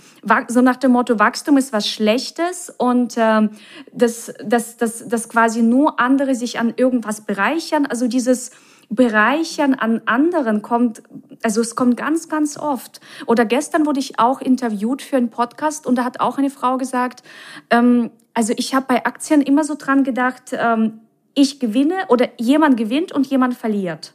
[0.48, 3.48] So nach dem Motto, Wachstum ist was Schlechtes und äh,
[3.92, 7.86] dass, dass, dass, dass quasi nur andere sich an irgendwas bereichern.
[7.86, 8.50] Also dieses
[8.90, 11.02] Bereichern an anderen kommt,
[11.42, 13.00] also es kommt ganz, ganz oft.
[13.26, 16.78] Oder gestern wurde ich auch interviewt für einen Podcast und da hat auch eine Frau
[16.78, 17.22] gesagt,
[17.70, 21.00] ähm, also ich habe bei Aktien immer so dran gedacht, ähm,
[21.34, 24.14] ich gewinne oder jemand gewinnt und jemand verliert.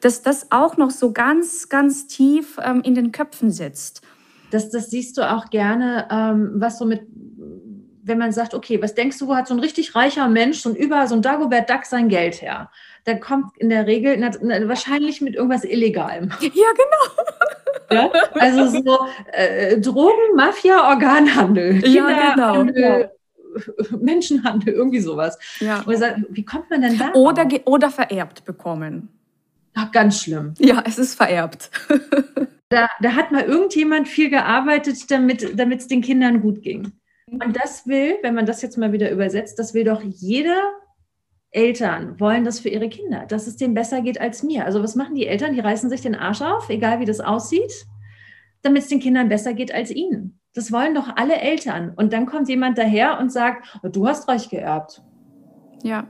[0.00, 4.02] Dass das auch noch so ganz, ganz tief ähm, in den Köpfen sitzt.
[4.50, 7.02] Das, das siehst du auch gerne, ähm, was so mit,
[8.02, 10.70] wenn man sagt, okay, was denkst du, wo hat so ein richtig reicher Mensch, so
[10.70, 12.70] ein über, so ein Dagobert Duck sein Geld her?
[13.04, 16.30] Dann kommt in der Regel na, na, wahrscheinlich mit irgendwas Illegalem.
[16.40, 17.22] Ja, genau.
[17.92, 18.12] Ja?
[18.34, 18.98] Also so
[19.32, 21.86] äh, Drogen, Mafia, Organhandel.
[21.86, 23.08] Ja, genau.
[24.00, 25.38] Menschenhandel, irgendwie sowas.
[25.60, 25.84] Ja.
[25.86, 27.12] Sagt, wie kommt man denn da?
[27.14, 29.08] Oder, oder vererbt bekommen.
[29.74, 30.54] Ach, ganz schlimm.
[30.58, 31.70] Ja, es ist vererbt.
[32.68, 36.92] da, da hat mal irgendjemand viel gearbeitet, damit es den Kindern gut ging.
[37.26, 40.60] Und das will, wenn man das jetzt mal wieder übersetzt, das will doch jeder
[41.52, 44.64] Eltern wollen das für ihre Kinder, dass es denen besser geht als mir.
[44.64, 45.54] Also was machen die Eltern?
[45.54, 47.86] Die reißen sich den Arsch auf, egal wie das aussieht,
[48.62, 50.38] damit es den Kindern besser geht als ihnen.
[50.54, 51.92] Das wollen doch alle Eltern.
[51.96, 55.02] Und dann kommt jemand daher und sagt, oh, du hast reich geerbt.
[55.82, 56.08] Ja.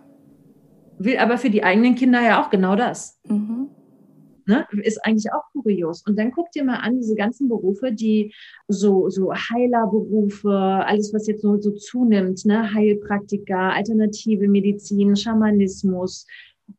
[0.99, 3.19] Will aber für die eigenen Kinder ja auch genau das.
[3.25, 3.71] Mhm.
[4.51, 4.67] Ne?
[4.83, 6.03] Ist eigentlich auch kurios.
[6.07, 8.35] Und dann guck dir mal an, diese ganzen Berufe, die
[8.67, 12.75] so, so Heilerberufe, alles, was jetzt so, so zunimmt, ne?
[12.75, 16.27] Heilpraktiker, alternative Medizin, Schamanismus,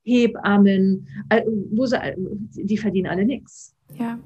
[0.04, 1.08] Hebammen,
[1.72, 1.98] wo sie,
[2.56, 3.74] die verdienen alle nichts.
[3.98, 4.20] Ja.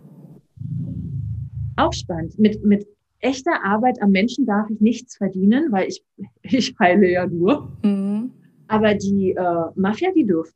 [1.76, 2.40] Auch spannend.
[2.40, 2.88] Mit, mit
[3.20, 6.04] echter Arbeit am Menschen darf ich nichts verdienen, weil ich,
[6.42, 7.72] ich heile ja nur.
[7.84, 8.32] Mhm.
[8.68, 10.56] Aber die äh, Mafia, die dürfen.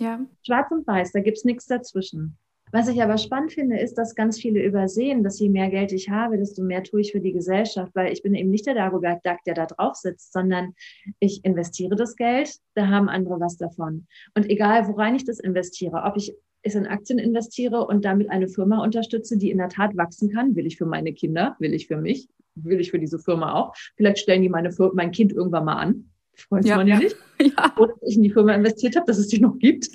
[0.00, 0.26] Ja.
[0.42, 2.36] Schwarz und weiß, da gibt's nichts dazwischen.
[2.72, 6.08] Was ich aber spannend finde, ist, dass ganz viele übersehen, dass je mehr Geld ich
[6.08, 9.26] habe, desto mehr tue ich für die Gesellschaft, weil ich bin eben nicht der Dagobert
[9.26, 10.74] Duck, der da drauf sitzt, sondern
[11.18, 14.06] ich investiere das Geld, da haben andere was davon.
[14.34, 16.32] Und egal, worein ich das investiere, ob ich
[16.62, 20.54] es in Aktien investiere und damit eine Firma unterstütze, die in der Tat wachsen kann,
[20.54, 23.74] will ich für meine Kinder, will ich für mich, will ich für diese Firma auch.
[23.96, 26.10] Vielleicht stellen die meine mein Kind irgendwann mal an
[26.48, 27.16] weiß ja, man ja, nicht.
[27.40, 27.74] Ja.
[27.78, 29.86] Oder ich in die Firma investiert habe, dass es die noch gibt.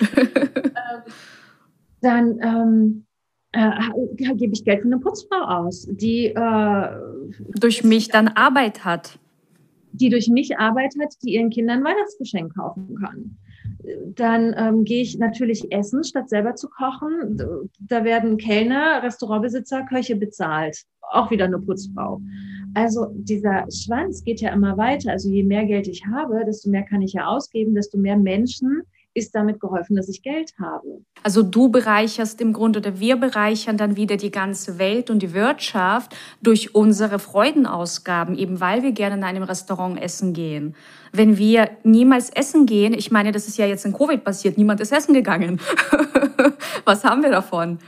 [2.02, 3.06] dann ähm,
[3.52, 3.70] äh,
[4.16, 6.88] gebe ich Geld für eine Putzfrau aus, die äh,
[7.60, 9.20] durch mich dann Arbeit hat.
[9.92, 13.38] Die durch mich Arbeit hat, die ihren Kindern Weihnachtsgeschenk kaufen kann.
[14.16, 17.70] Dann ähm, gehe ich natürlich essen, statt selber zu kochen.
[17.80, 20.84] Da werden Kellner, Restaurantbesitzer, Köche bezahlt.
[21.12, 22.22] Auch wieder eine Putzfrau.
[22.74, 25.12] Also dieser Schwanz geht ja immer weiter.
[25.12, 28.84] Also je mehr Geld ich habe, desto mehr kann ich ja ausgeben, desto mehr Menschen
[29.16, 31.02] ist damit geholfen, dass ich Geld habe.
[31.24, 35.34] Also du bereicherst im Grunde oder wir bereichern dann wieder die ganze Welt und die
[35.34, 40.76] Wirtschaft durch unsere Freudenausgaben, eben weil wir gerne in einem Restaurant essen gehen.
[41.16, 44.80] Wenn wir niemals essen gehen, ich meine, das ist ja jetzt in Covid passiert, niemand
[44.82, 45.60] ist essen gegangen.
[46.86, 47.80] Was haben wir davon?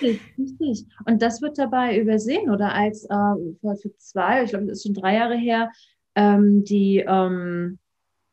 [0.00, 4.84] Richtig, Und das wird dabei übersehen oder als äh, vor zwei, ich glaube, das ist
[4.84, 5.70] schon drei Jahre her,
[6.14, 7.78] ähm, die ähm,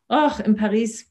[0.08, 1.10] ach, in Paris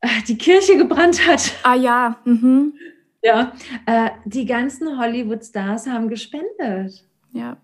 [0.00, 1.52] äh, die Kirche gebrannt hat.
[1.62, 2.20] Ah ja.
[2.24, 2.74] Mhm.
[3.22, 3.52] Ja,
[3.86, 7.04] äh, die ganzen Hollywood-Stars haben gespendet.
[7.32, 7.56] Ja.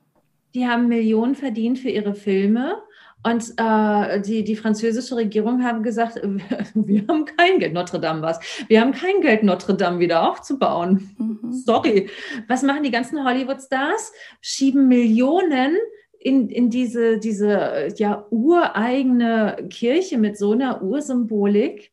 [0.54, 2.82] Die haben Millionen verdient für ihre Filme
[3.24, 6.16] und äh, die, die französische Regierung haben gesagt,
[6.74, 11.10] wir haben kein Geld, Notre Dame was, wir haben kein Geld, Notre Dame wieder aufzubauen.
[11.18, 11.52] Mhm.
[11.52, 12.10] Sorry.
[12.48, 14.12] Was machen die ganzen Hollywood-Stars?
[14.42, 15.76] Schieben Millionen
[16.18, 21.92] in, in diese, diese ja, ureigene Kirche mit so einer Ursymbolik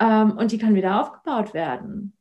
[0.00, 2.16] ähm, und die kann wieder aufgebaut werden.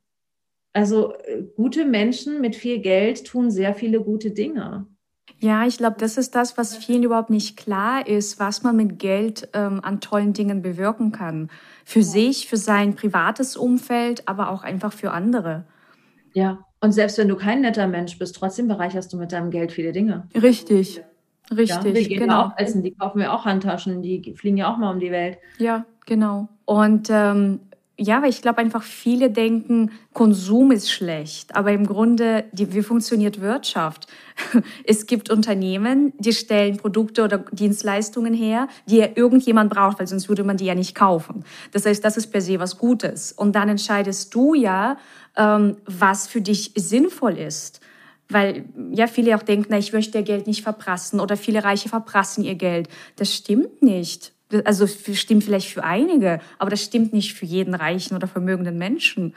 [0.73, 4.87] Also äh, gute Menschen mit viel Geld tun sehr viele gute Dinge.
[5.39, 8.99] Ja, ich glaube, das ist das, was vielen überhaupt nicht klar ist, was man mit
[8.99, 11.49] Geld ähm, an tollen Dingen bewirken kann.
[11.83, 15.65] Für sich, für sein privates Umfeld, aber auch einfach für andere.
[16.33, 19.71] Ja, und selbst wenn du kein netter Mensch bist, trotzdem bereicherst du mit deinem Geld
[19.71, 20.27] viele Dinge.
[20.35, 21.01] Richtig,
[21.49, 21.69] richtig.
[21.69, 22.43] Ja, wir gehen genau.
[22.43, 25.39] auch essen, die kaufen wir auch Handtaschen, die fliegen ja auch mal um die Welt.
[25.57, 26.49] Ja, genau.
[26.65, 27.61] Und ähm,
[28.01, 32.81] ja, weil ich glaube einfach viele denken, Konsum ist schlecht, aber im Grunde, die, wie
[32.81, 34.07] funktioniert Wirtschaft?
[34.83, 40.29] Es gibt Unternehmen, die stellen Produkte oder Dienstleistungen her, die ja irgendjemand braucht, weil sonst
[40.29, 41.43] würde man die ja nicht kaufen.
[41.73, 43.33] Das heißt, das ist per se was Gutes.
[43.33, 44.97] Und dann entscheidest du ja,
[45.37, 47.81] ähm, was für dich sinnvoll ist.
[48.29, 51.89] Weil ja viele auch denken, na, ich möchte ihr Geld nicht verprassen oder viele Reiche
[51.89, 52.89] verprassen ihr Geld.
[53.17, 54.33] Das stimmt nicht
[54.65, 59.35] also stimmt vielleicht für einige, aber das stimmt nicht für jeden reichen oder vermögenden Menschen.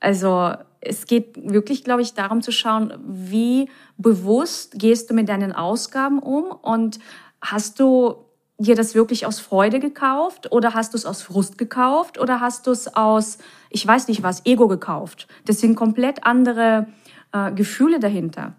[0.00, 5.52] Also es geht wirklich, glaube ich, darum zu schauen, wie bewusst gehst du mit deinen
[5.52, 6.98] Ausgaben um und
[7.40, 8.24] hast du
[8.58, 12.66] dir das wirklich aus Freude gekauft oder hast du es aus Frust gekauft oder hast
[12.66, 13.38] du es aus,
[13.70, 15.28] ich weiß nicht was, Ego gekauft?
[15.44, 16.88] Das sind komplett andere
[17.32, 18.54] äh, Gefühle dahinter.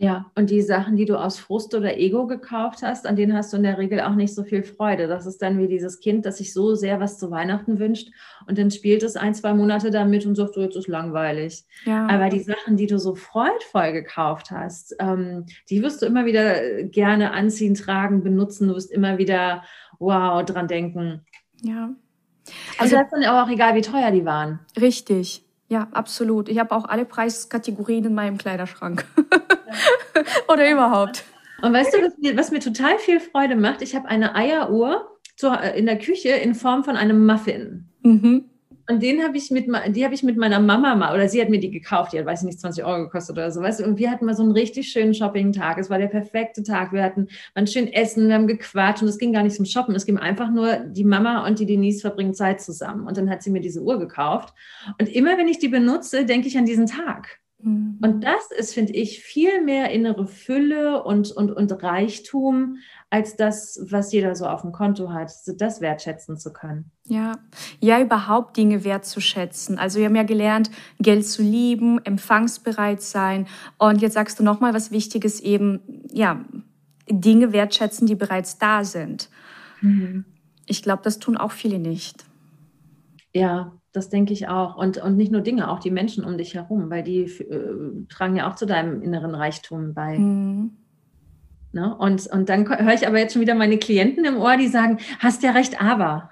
[0.00, 3.52] Ja, und die Sachen, die du aus Frust oder Ego gekauft hast, an denen hast
[3.52, 5.08] du in der Regel auch nicht so viel Freude.
[5.08, 8.12] Das ist dann wie dieses Kind, das sich so sehr was zu Weihnachten wünscht
[8.46, 11.64] und dann spielt es ein, zwei Monate damit und sagt, so, jetzt ist langweilig.
[11.84, 12.06] Ja.
[12.06, 16.84] Aber die Sachen, die du so freudvoll gekauft hast, ähm, die wirst du immer wieder
[16.84, 18.68] gerne anziehen, tragen, benutzen.
[18.68, 19.64] Du wirst immer wieder,
[19.98, 21.22] wow, dran denken.
[21.62, 21.90] Ja.
[22.78, 24.60] Also, also das ist dann auch egal, wie teuer die waren.
[24.80, 25.44] Richtig.
[25.68, 26.48] Ja, absolut.
[26.48, 29.04] Ich habe auch alle Preiskategorien in meinem Kleiderschrank.
[30.48, 31.24] Oder überhaupt.
[31.60, 33.82] Und weißt du, was mir, was mir total viel Freude macht?
[33.82, 37.88] Ich habe eine Eieruhr zu, in der Küche in Form von einem Muffin.
[38.02, 38.48] Mhm.
[38.90, 41.50] Und den habe ich mit, die habe ich mit meiner Mama mal, oder sie hat
[41.50, 43.84] mir die gekauft, die hat, weiß ich nicht, 20 Euro gekostet oder so, weißt du,
[43.84, 45.76] und wir hatten mal so einen richtig schönen Shopping-Tag.
[45.78, 46.92] Es war der perfekte Tag.
[46.92, 49.94] Wir hatten mal schön Essen, wir haben gequatscht und es ging gar nicht zum Shoppen.
[49.94, 53.06] Es ging einfach nur, die Mama und die Denise verbringen Zeit zusammen.
[53.06, 54.54] Und dann hat sie mir diese Uhr gekauft.
[54.98, 57.40] Und immer wenn ich die benutze, denke ich an diesen Tag.
[57.60, 57.98] Mhm.
[58.02, 62.78] Und das ist, finde ich, viel mehr innere Fülle und, und, und Reichtum
[63.10, 66.90] als das, was jeder so auf dem Konto hat, das wertschätzen zu können.
[67.06, 67.38] Ja,
[67.80, 69.78] ja, überhaupt Dinge wertzuschätzen.
[69.78, 73.46] Also wir haben ja gelernt, Geld zu lieben, empfangsbereit sein.
[73.78, 76.44] Und jetzt sagst du nochmal was Wichtiges eben, ja,
[77.10, 79.30] Dinge wertschätzen, die bereits da sind.
[79.80, 80.26] Mhm.
[80.66, 82.26] Ich glaube, das tun auch viele nicht.
[83.32, 84.76] Ja, das denke ich auch.
[84.76, 88.36] Und, und nicht nur Dinge, auch die Menschen um dich herum, weil die äh, tragen
[88.36, 90.18] ja auch zu deinem inneren Reichtum bei.
[90.18, 90.76] Mhm.
[91.72, 91.96] Ne?
[91.96, 94.98] Und, und dann höre ich aber jetzt schon wieder meine Klienten im Ohr, die sagen,
[95.18, 96.30] hast ja recht, aber.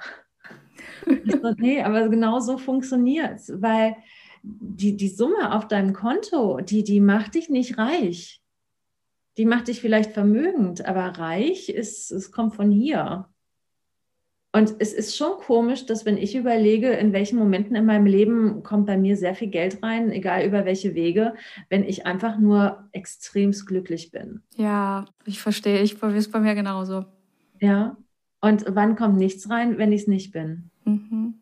[1.07, 3.97] so, nee, aber genau so funktioniert es, weil
[4.43, 8.41] die, die Summe auf deinem Konto, die, die macht dich nicht reich.
[9.37, 13.29] Die macht dich vielleicht vermögend, aber reich ist, es kommt von hier.
[14.57, 18.63] Und es ist schon komisch, dass wenn ich überlege, in welchen Momenten in meinem Leben
[18.63, 21.35] kommt bei mir sehr viel Geld rein, egal über welche Wege,
[21.69, 24.41] wenn ich einfach nur extremst glücklich bin.
[24.57, 25.83] Ja, ich verstehe.
[25.83, 27.05] Ich ist bei mir genauso.
[27.61, 27.99] Ja.
[28.41, 30.71] Und wann kommt nichts rein, wenn ich es nicht bin?
[30.87, 31.35] Mhm.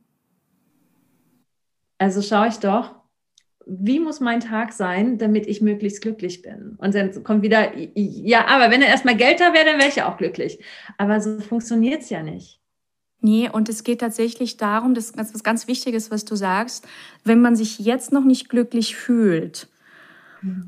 [1.98, 2.96] Also schaue ich doch,
[3.64, 6.74] wie muss mein Tag sein, damit ich möglichst glücklich bin?
[6.78, 9.96] Und dann kommt wieder, ja, aber wenn er erstmal Geld da wäre, dann wäre ich
[9.96, 10.58] ja auch glücklich.
[10.98, 12.60] Aber so funktioniert es ja nicht.
[13.24, 16.86] Nee, und es geht tatsächlich darum, das ist was ganz Wichtiges, was du sagst,
[17.24, 19.66] wenn man sich jetzt noch nicht glücklich fühlt,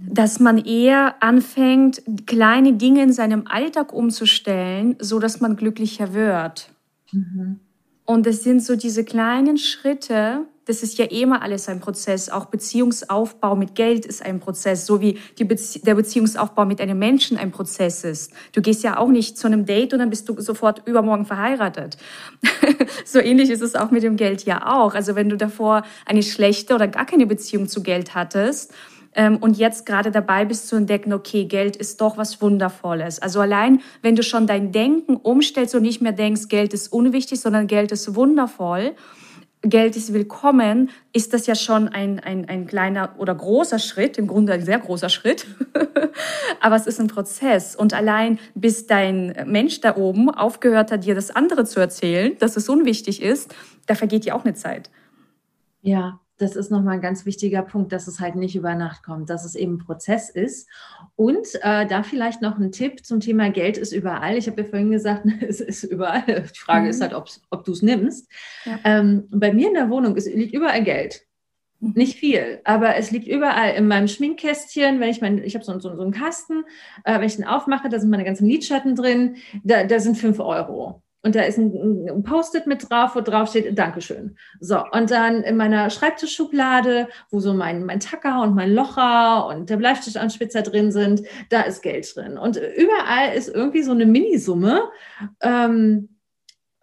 [0.09, 6.71] dass man eher anfängt, kleine Dinge in seinem Alltag umzustellen, so dass man glücklicher wird.
[7.13, 7.61] Mhm.
[8.07, 12.29] Und es sind so diese kleinen Schritte, das ist ja immer alles ein Prozess.
[12.29, 17.37] Auch Beziehungsaufbau mit Geld ist ein Prozess, so wie Bezie der Beziehungsaufbau mit einem Menschen
[17.39, 18.33] ein Prozess ist.
[18.53, 21.97] Du gehst ja auch nicht zu einem Date und dann bist du sofort übermorgen verheiratet.
[23.05, 24.95] so ähnlich ist es auch mit dem Geld ja auch.
[24.95, 28.73] Also wenn du davor eine schlechte oder gar keine Beziehung zu Geld hattest,
[29.17, 33.19] ähm, und jetzt gerade dabei bist zu entdecken, okay, Geld ist doch was Wundervolles.
[33.19, 37.41] Also allein, wenn du schon dein Denken umstellst und nicht mehr denkst, Geld ist unwichtig,
[37.41, 38.95] sondern Geld ist wundervoll,
[39.63, 44.27] Geld ist willkommen, ist das ja schon ein, ein, ein kleiner oder großer Schritt, im
[44.27, 45.47] Grunde ein sehr großer Schritt.
[46.61, 47.75] Aber es ist ein Prozess.
[47.75, 52.57] Und allein bis dein Mensch da oben aufgehört hat, dir das andere zu erzählen, dass
[52.57, 53.55] es unwichtig ist,
[53.87, 54.91] da vergeht ja auch eine Zeit.
[55.83, 59.31] Ja, das ist nochmal ein ganz wichtiger Punkt, dass es halt nicht über Nacht kommt,
[59.31, 60.69] dass es eben ein Prozess ist.
[61.15, 64.37] Und äh, da vielleicht noch ein Tipp zum Thema Geld ist überall.
[64.37, 66.45] Ich habe ja vorhin gesagt, es ist überall.
[66.55, 66.91] Die Frage mhm.
[66.91, 68.29] ist halt, ob du es nimmst.
[68.65, 68.79] Ja.
[68.85, 71.23] Ähm, bei mir in der Wohnung ist, liegt überall Geld.
[71.81, 71.93] Mhm.
[71.95, 75.79] Nicht viel, aber es liegt überall in meinem Schminkkästchen, wenn ich mein, ich habe so,
[75.79, 76.65] so, so, einen Kasten,
[77.05, 80.41] äh, wenn ich den aufmache, da sind meine ganzen Lidschatten drin, da, da sind fünf
[80.41, 84.37] Euro und da ist ein, ein Post-it mit drauf, wo drauf steht, Dankeschön.
[84.61, 89.69] So, und dann in meiner Schreibtischschublade, wo so mein, mein Tacker und mein Locher und
[89.69, 92.39] der Bleistiftanspitzer drin sind, da ist Geld drin.
[92.39, 94.83] Und überall ist irgendwie so eine Minisumme,
[95.41, 96.11] ähm,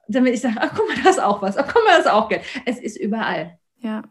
[0.09, 2.11] damit ich sage, ach guck mal, da ist auch was, ach guck mal, da ist
[2.11, 2.41] auch Geld.
[2.65, 3.57] Es ist überall.
[3.79, 4.03] Ja.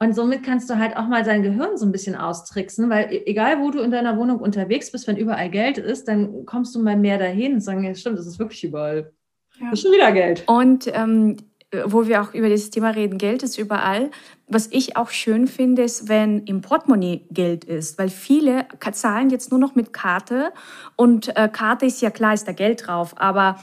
[0.00, 3.26] Und somit kannst du halt auch mal dein Gehirn so ein bisschen austricksen, weil e-,
[3.26, 6.80] egal, wo du in deiner Wohnung unterwegs bist, wenn überall Geld ist, dann kommst du
[6.80, 9.12] mal mehr dahin und sagen, ja, stimmt, das ist wirklich überall.
[9.60, 9.72] Ja.
[9.72, 10.44] Ist schon wieder Geld.
[10.46, 11.36] Und ähm,
[11.84, 14.10] wo wir auch über dieses Thema reden, Geld ist überall.
[14.46, 19.50] Was ich auch schön finde, ist, wenn im Portemonnaie Geld ist, weil viele zahlen jetzt
[19.50, 20.52] nur noch mit Karte
[20.96, 23.58] und äh, Karte ist ja klar, ist da Geld drauf, aber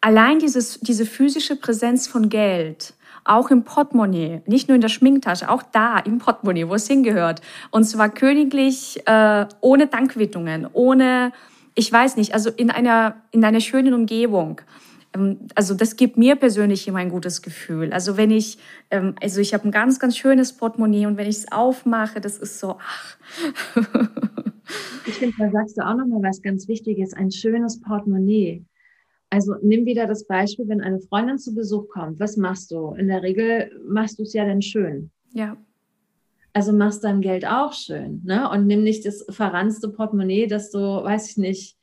[0.00, 5.50] allein dieses, diese physische Präsenz von Geld, auch im Portemonnaie, nicht nur in der Schminktasche,
[5.50, 7.42] auch da im Portemonnaie, wo es hingehört.
[7.70, 11.32] Und zwar königlich, äh, ohne Dankwittungen, ohne,
[11.74, 14.60] ich weiß nicht, also in einer, in einer schönen Umgebung.
[15.14, 17.92] Ähm, also das gibt mir persönlich immer ein gutes Gefühl.
[17.92, 18.58] Also wenn ich,
[18.90, 22.38] ähm, also ich habe ein ganz, ganz schönes Portemonnaie und wenn ich es aufmache, das
[22.38, 23.16] ist so, ach.
[25.06, 28.64] ich finde, da sagst du auch nochmal was ganz Wichtiges, ein schönes Portemonnaie.
[29.30, 32.94] Also nimm wieder das Beispiel, wenn eine Freundin zu Besuch kommt, was machst du?
[32.94, 35.10] In der Regel machst du es ja dann schön.
[35.32, 35.56] Ja.
[36.52, 38.50] Also machst dein Geld auch schön, ne?
[38.50, 41.76] Und nimm nicht das verranzte Portemonnaie, das du, weiß ich nicht,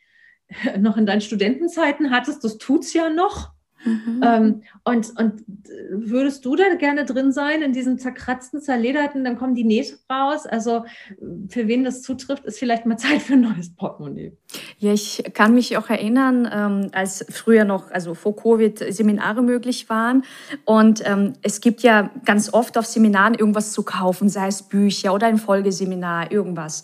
[0.79, 3.51] noch in deinen Studentenzeiten hattest, das tut es ja noch.
[3.87, 4.21] Mhm.
[4.23, 5.43] Ähm, und, und
[5.89, 10.45] würdest du da gerne drin sein, in diesen zerkratzten, zerlederten, dann kommen die Nähte raus?
[10.45, 10.85] Also
[11.49, 14.33] für wen das zutrifft, ist vielleicht mal Zeit für ein neues Portemonnaie.
[14.79, 19.89] Ja, ich kann mich auch erinnern, ähm, als früher noch, also vor Covid, Seminare möglich
[19.89, 20.23] waren.
[20.65, 25.13] Und ähm, es gibt ja ganz oft auf Seminaren irgendwas zu kaufen, sei es Bücher
[25.13, 26.83] oder ein Folgeseminar, irgendwas.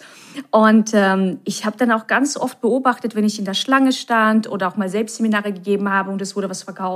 [0.52, 4.50] Und ähm, ich habe dann auch ganz oft beobachtet, wenn ich in der Schlange stand
[4.50, 6.93] oder auch mal selbst Seminare gegeben habe und es wurde was verkauft,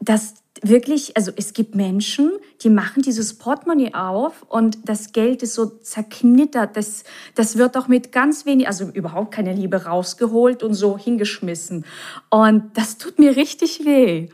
[0.00, 2.32] dass wirklich, also es gibt Menschen,
[2.62, 6.76] die machen dieses Portemonnaie auf und das Geld ist so zerknittert.
[6.76, 11.84] Das, das wird auch mit ganz wenig, also überhaupt keine Liebe rausgeholt und so hingeschmissen.
[12.30, 14.28] Und das tut mir richtig weh.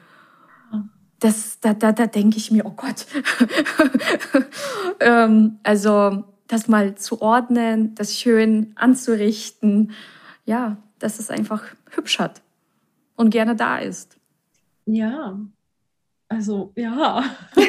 [1.21, 3.07] Das, da, da, da denke ich mir, oh Gott.
[5.01, 9.93] ähm, also das mal zu ordnen, das schön anzurichten,
[10.45, 12.43] ja, dass es einfach hübsch hat
[13.17, 14.19] und gerne da ist.
[14.87, 15.39] Ja,
[16.29, 17.25] also ja.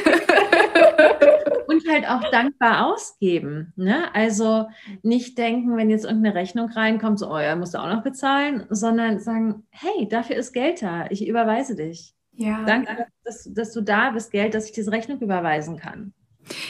[1.68, 3.74] und halt auch dankbar ausgeben.
[3.76, 4.14] Ne?
[4.14, 4.68] Also
[5.04, 8.66] nicht denken, wenn jetzt irgendeine Rechnung reinkommt, so, oh ja, musst du auch noch bezahlen,
[8.70, 12.14] sondern sagen, hey, dafür ist Geld da, ich überweise dich.
[12.34, 12.64] Ja.
[12.66, 16.14] Danke, dass, dass du da bist, Geld, dass ich diese Rechnung überweisen kann.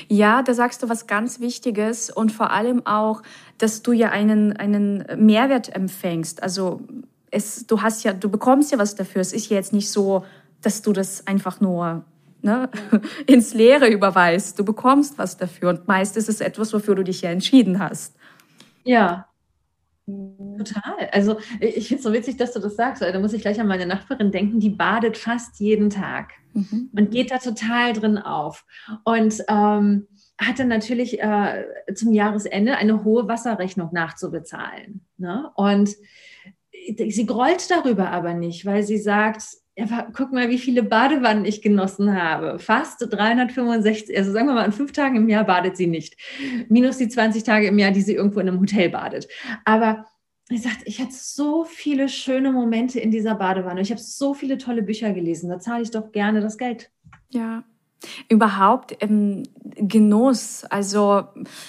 [0.07, 3.21] Ja, da sagst du was ganz Wichtiges und vor allem auch,
[3.57, 6.41] dass du ja einen, einen Mehrwert empfängst.
[6.41, 6.81] Also
[7.35, 9.21] es, du hast ja, du bekommst ja was dafür.
[9.21, 10.25] Es ist ja jetzt nicht so,
[10.61, 12.05] dass du das einfach nur
[12.41, 12.69] ne,
[13.27, 14.57] ins Leere überweist.
[14.57, 18.15] Du bekommst was dafür und meist ist es etwas, wofür du dich ja entschieden hast.
[18.83, 19.27] Ja,
[20.07, 21.09] Total.
[21.11, 23.59] Also ich finde es so witzig, dass du das sagst, weil da muss ich gleich
[23.59, 26.91] an meine Nachbarin denken, die badet fast jeden Tag mhm.
[26.95, 28.65] und geht da total drin auf.
[29.03, 30.07] Und ähm,
[30.37, 31.65] hatte natürlich äh,
[31.95, 35.01] zum Jahresende eine hohe Wasserrechnung nachzubezahlen.
[35.17, 35.49] Ne?
[35.55, 35.95] Und
[37.09, 39.43] sie grollt darüber aber nicht, weil sie sagt,
[39.77, 42.59] ja, guck mal, wie viele Badewannen ich genossen habe.
[42.59, 46.15] Fast 365, also sagen wir mal, an fünf Tagen im Jahr badet sie nicht.
[46.69, 49.27] Minus die 20 Tage im Jahr, die sie irgendwo in einem Hotel badet.
[49.65, 50.05] Aber
[50.47, 53.81] sie sagt, ich hatte so viele schöne Momente in dieser Badewanne.
[53.81, 55.49] Ich habe so viele tolle Bücher gelesen.
[55.49, 56.89] Da zahle ich doch gerne das Geld.
[57.31, 57.65] Ja.
[58.29, 59.43] Überhaupt ähm,
[59.75, 60.63] Genuss.
[60.69, 61.23] Also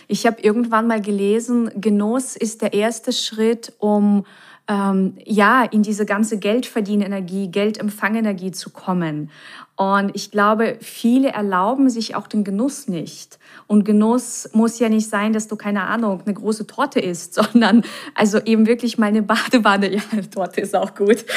[0.06, 4.24] ich habe irgendwann mal gelesen, Genuss ist der erste Schritt, um
[4.68, 9.30] ähm, ja, in diese ganze Geldverdienenergie, Geldempfangenergie zu kommen.
[9.76, 13.38] Und ich glaube, viele erlauben sich auch den Genuss nicht.
[13.66, 17.84] Und Genuss muss ja nicht sein, dass du, keine Ahnung, eine große Torte isst, sondern
[18.14, 19.86] also eben wirklich mal eine Badewanne.
[19.96, 21.24] Ja, eine Torte ist auch gut.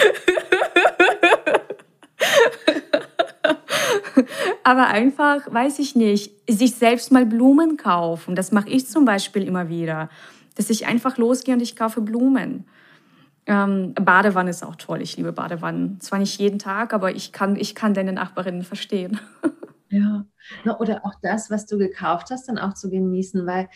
[4.63, 8.35] Aber einfach, weiß ich nicht, sich selbst mal Blumen kaufen.
[8.35, 10.09] Das mache ich zum Beispiel immer wieder.
[10.55, 12.65] Dass ich einfach losgehe und ich kaufe Blumen.
[13.49, 15.01] Ähm, Badewanne ist auch toll.
[15.01, 15.99] Ich liebe Badewannen.
[15.99, 19.19] Zwar nicht jeden Tag, aber ich kann, ich kann deine Nachbarinnen verstehen.
[19.91, 20.23] Ja,
[20.77, 23.69] oder auch das, was du gekauft hast, dann auch zu genießen, weil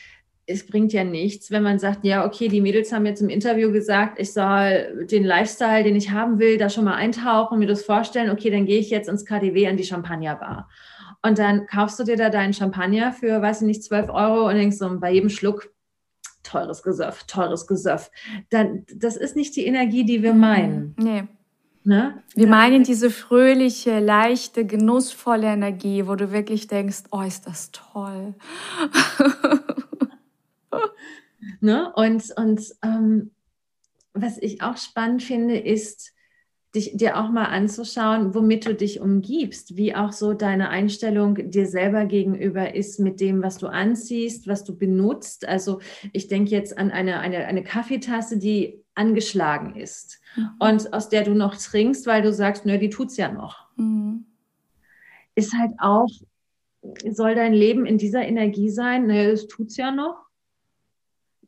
[0.45, 3.71] es bringt ja nichts, wenn man sagt, ja, okay, die Mädels haben jetzt im Interview
[3.71, 7.83] gesagt, ich soll den Lifestyle, den ich haben will, da schon mal eintauchen, mir das
[7.83, 10.69] vorstellen, okay, dann gehe ich jetzt ins KDW an die Champagnerbar.
[11.23, 14.53] Und dann kaufst du dir da deinen Champagner für, weiß ich nicht, 12 Euro und
[14.53, 15.73] denkst so, bei jedem Schluck
[16.53, 18.11] teures Gesöff, teures Gesöff.
[18.49, 20.95] Dann, das ist nicht die Energie, die wir meinen.
[20.97, 21.23] Nee.
[21.85, 22.23] Ne?
[22.33, 28.35] Wir meinen diese fröhliche, leichte, genussvolle Energie, wo du wirklich denkst, oh, ist das toll.
[31.59, 31.91] ne?
[31.95, 33.31] Und, und ähm,
[34.13, 36.12] was ich auch spannend finde, ist,
[36.75, 41.67] dich, dir auch mal anzuschauen, womit du dich umgibst, wie auch so deine Einstellung dir
[41.67, 45.47] selber gegenüber ist mit dem, was du anziehst, was du benutzt.
[45.47, 45.79] Also
[46.13, 50.49] ich denke jetzt an eine, eine, eine Kaffeetasse, die angeschlagen ist mhm.
[50.59, 53.67] und aus der du noch trinkst, weil du sagst, nö, die tut's ja noch.
[53.75, 54.25] Mhm.
[55.35, 56.09] Ist halt auch,
[57.09, 59.07] soll dein Leben in dieser Energie sein?
[59.07, 60.22] Naja, es tut's ja noch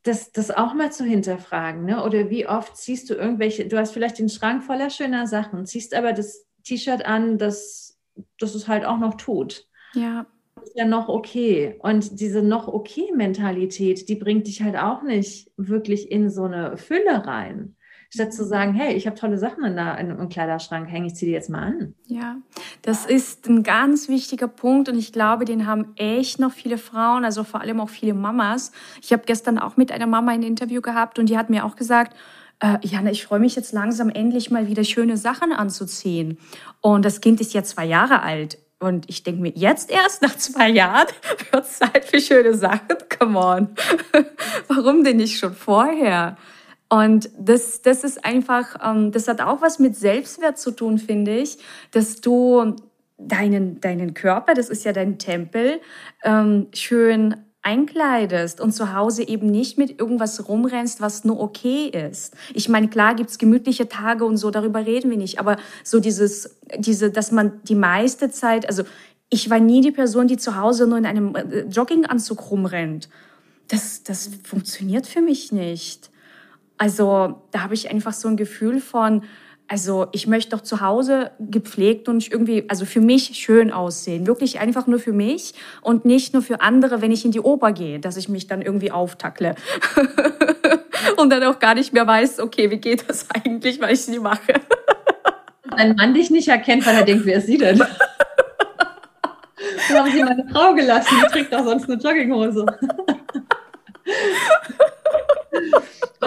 [0.05, 1.83] das, das auch mal zu hinterfragen.
[1.83, 2.03] Ne?
[2.03, 5.95] Oder wie oft ziehst du irgendwelche, du hast vielleicht den Schrank voller schöner Sachen, ziehst
[5.95, 7.97] aber das T-Shirt an, das,
[8.39, 9.67] das es halt auch noch tut.
[9.93, 10.27] Ja.
[10.55, 11.75] Das ist ja noch okay.
[11.79, 16.77] Und diese noch okay Mentalität, die bringt dich halt auch nicht wirklich in so eine
[16.77, 17.75] Fülle rein
[18.09, 21.15] statt zu sagen, hey, ich habe tolle Sachen in, der, in einem Kleiderschrank hängen, ich
[21.15, 21.93] ziehe die jetzt mal an.
[22.07, 22.37] Ja,
[22.81, 27.25] das ist ein ganz wichtiger Punkt und ich glaube, den haben echt noch viele Frauen,
[27.25, 28.71] also vor allem auch viele Mamas.
[29.01, 31.75] Ich habe gestern auch mit einer Mama ein Interview gehabt und die hat mir auch
[31.75, 32.15] gesagt,
[32.59, 36.37] äh, Jana, ich freue mich jetzt langsam endlich mal wieder schöne Sachen anzuziehen.
[36.81, 38.57] Und das Kind ist ja zwei Jahre alt.
[38.79, 41.07] Und ich denke mir, jetzt erst nach zwei Jahren
[41.51, 42.97] wird es Zeit für schöne Sachen?
[43.17, 43.69] Come on.
[44.67, 46.37] Warum denn nicht schon vorher?
[46.89, 51.35] Und das, das ist einfach, ähm, das hat auch was mit Selbstwert zu tun, finde
[51.35, 51.57] ich,
[51.91, 52.75] dass du
[53.17, 55.79] deinen, deinen Körper, das ist ja dein Tempel,
[56.23, 62.35] ähm, schön einkleidest und zu Hause eben nicht mit irgendwas rumrennst, was nur okay ist.
[62.53, 66.59] Ich meine, klar gibt's gemütliche Tage und so, darüber reden wir nicht, aber so dieses,
[66.77, 68.83] diese, dass man die meiste Zeit, also
[69.29, 73.09] ich war nie die Person, die zu Hause nur in einem äh, Jogginganzug rumrennt.
[73.67, 76.11] Das, das funktioniert für mich nicht.
[76.77, 79.23] Also da habe ich einfach so ein Gefühl von,
[79.67, 84.27] also ich möchte doch zu Hause gepflegt und irgendwie, also für mich schön aussehen.
[84.27, 87.71] Wirklich einfach nur für mich und nicht nur für andere, wenn ich in die Oper
[87.71, 89.55] gehe, dass ich mich dann irgendwie auftackle.
[91.17, 94.19] und dann auch gar nicht mehr weiß, okay, wie geht das eigentlich, weil ich sie
[94.19, 94.53] mache.
[95.75, 97.79] Dein Mann dich nicht erkennt, weil er denkt, wer ist sie denn?
[99.89, 102.65] Dann haben sie meine Frau gelassen, die trägt doch sonst eine Jogginghose.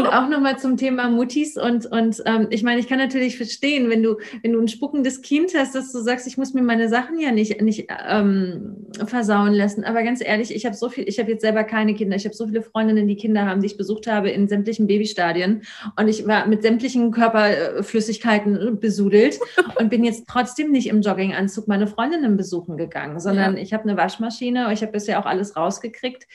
[0.08, 3.90] Und auch nochmal zum Thema Muttis und, und ähm, ich meine, ich kann natürlich verstehen,
[3.90, 6.88] wenn du, wenn du ein spuckendes Kind hast, dass du sagst, ich muss mir meine
[6.88, 9.84] Sachen ja nicht, nicht ähm, versauen lassen.
[9.84, 12.34] Aber ganz ehrlich, ich habe so viel, ich habe jetzt selber keine Kinder, ich habe
[12.34, 15.62] so viele Freundinnen, die Kinder haben, die ich besucht habe in sämtlichen Babystadien
[15.98, 19.38] und ich war mit sämtlichen Körperflüssigkeiten besudelt
[19.78, 23.62] und bin jetzt trotzdem nicht im Jogginganzug meine Freundinnen besuchen gegangen, sondern ja.
[23.62, 26.26] ich habe eine Waschmaschine, ich habe bisher auch alles rausgekriegt.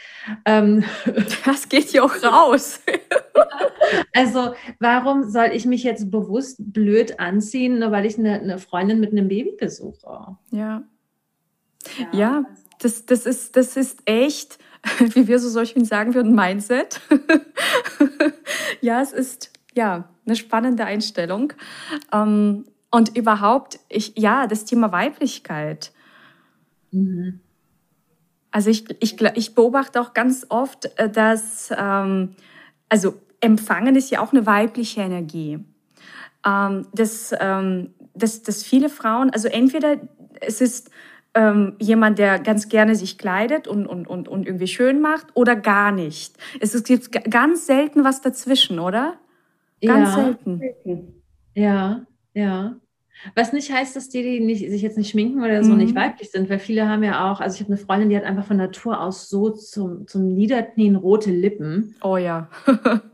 [0.45, 0.83] Ähm,
[1.45, 2.81] das geht ja auch raus.
[4.15, 8.99] Also, warum soll ich mich jetzt bewusst blöd anziehen, nur weil ich eine, eine Freundin
[8.99, 10.37] mit einem Baby besuche?
[10.51, 10.83] Ja.
[11.97, 12.45] Ja, ja
[12.79, 14.57] das, das, ist, das ist echt,
[14.99, 17.01] wie wir so solchen sagen würden, Mindset.
[18.81, 21.53] ja, es ist ja eine spannende Einstellung.
[22.11, 25.91] Ähm, und überhaupt, ich, ja, das Thema Weiblichkeit.
[26.91, 27.39] Mhm.
[28.51, 32.35] Also ich, ich, ich beobachte auch ganz oft, äh, dass, ähm,
[32.87, 35.59] also Empfangen ist ja auch eine weibliche Energie.
[36.45, 39.97] Ähm, dass, ähm, dass, dass viele Frauen, also entweder
[40.41, 40.89] es ist
[41.35, 45.55] ähm, jemand, der ganz gerne sich kleidet und, und, und, und irgendwie schön macht oder
[45.55, 46.35] gar nicht.
[46.59, 49.15] Es gibt ganz selten was dazwischen, oder?
[49.81, 50.23] Ganz ja.
[50.23, 50.61] selten.
[51.55, 52.75] Ja, ja.
[53.35, 55.77] Was nicht heißt, dass die, die nicht, sich jetzt nicht schminken oder so mhm.
[55.77, 58.25] nicht weiblich sind, weil viele haben ja auch, also ich habe eine Freundin, die hat
[58.25, 61.95] einfach von Natur aus so zum, zum Niederknien rote Lippen.
[62.01, 62.49] Oh ja.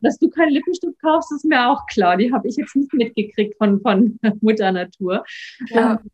[0.00, 2.16] dass du keinen Lippenstift kaufst, ist mir auch klar.
[2.16, 5.24] Die habe ich jetzt nicht mitgekriegt von, von Mutter Natur.
[5.68, 5.92] Ja.
[5.92, 6.10] Ähm,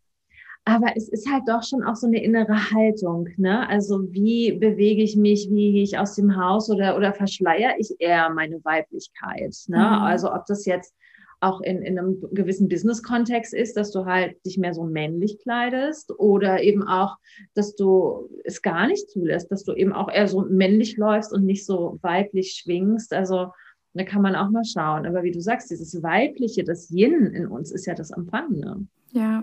[0.65, 3.29] aber es ist halt doch schon auch so eine innere Haltung.
[3.37, 3.69] Ne?
[3.69, 7.97] Also wie bewege ich mich, wie gehe ich aus dem Haus oder, oder verschleiere ich
[7.99, 9.57] eher meine Weiblichkeit?
[9.67, 9.79] Ne?
[9.79, 9.83] Mhm.
[9.83, 10.95] Also ob das jetzt
[11.43, 16.13] auch in, in einem gewissen Business-Kontext ist, dass du halt dich mehr so männlich kleidest
[16.19, 17.17] oder eben auch,
[17.55, 21.45] dass du es gar nicht zulässt, dass du eben auch eher so männlich läufst und
[21.45, 23.13] nicht so weiblich schwingst.
[23.13, 23.49] Also
[23.95, 25.05] da kann man auch mal schauen.
[25.05, 28.87] Aber wie du sagst, dieses Weibliche, das Yin in uns ist ja das Empfangene.
[29.11, 29.43] Ja.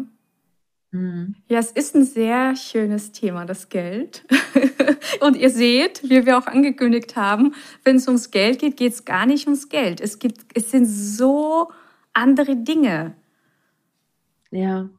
[0.91, 1.35] Mhm.
[1.49, 4.25] Ja, es ist ein sehr schönes Thema, das Geld.
[5.21, 9.05] und ihr seht, wie wir auch angekündigt haben, wenn es ums Geld geht, geht es
[9.05, 10.01] gar nicht ums Geld.
[10.01, 11.69] Es gibt, es sind so
[12.13, 13.15] andere Dinge.
[14.51, 14.89] Ja.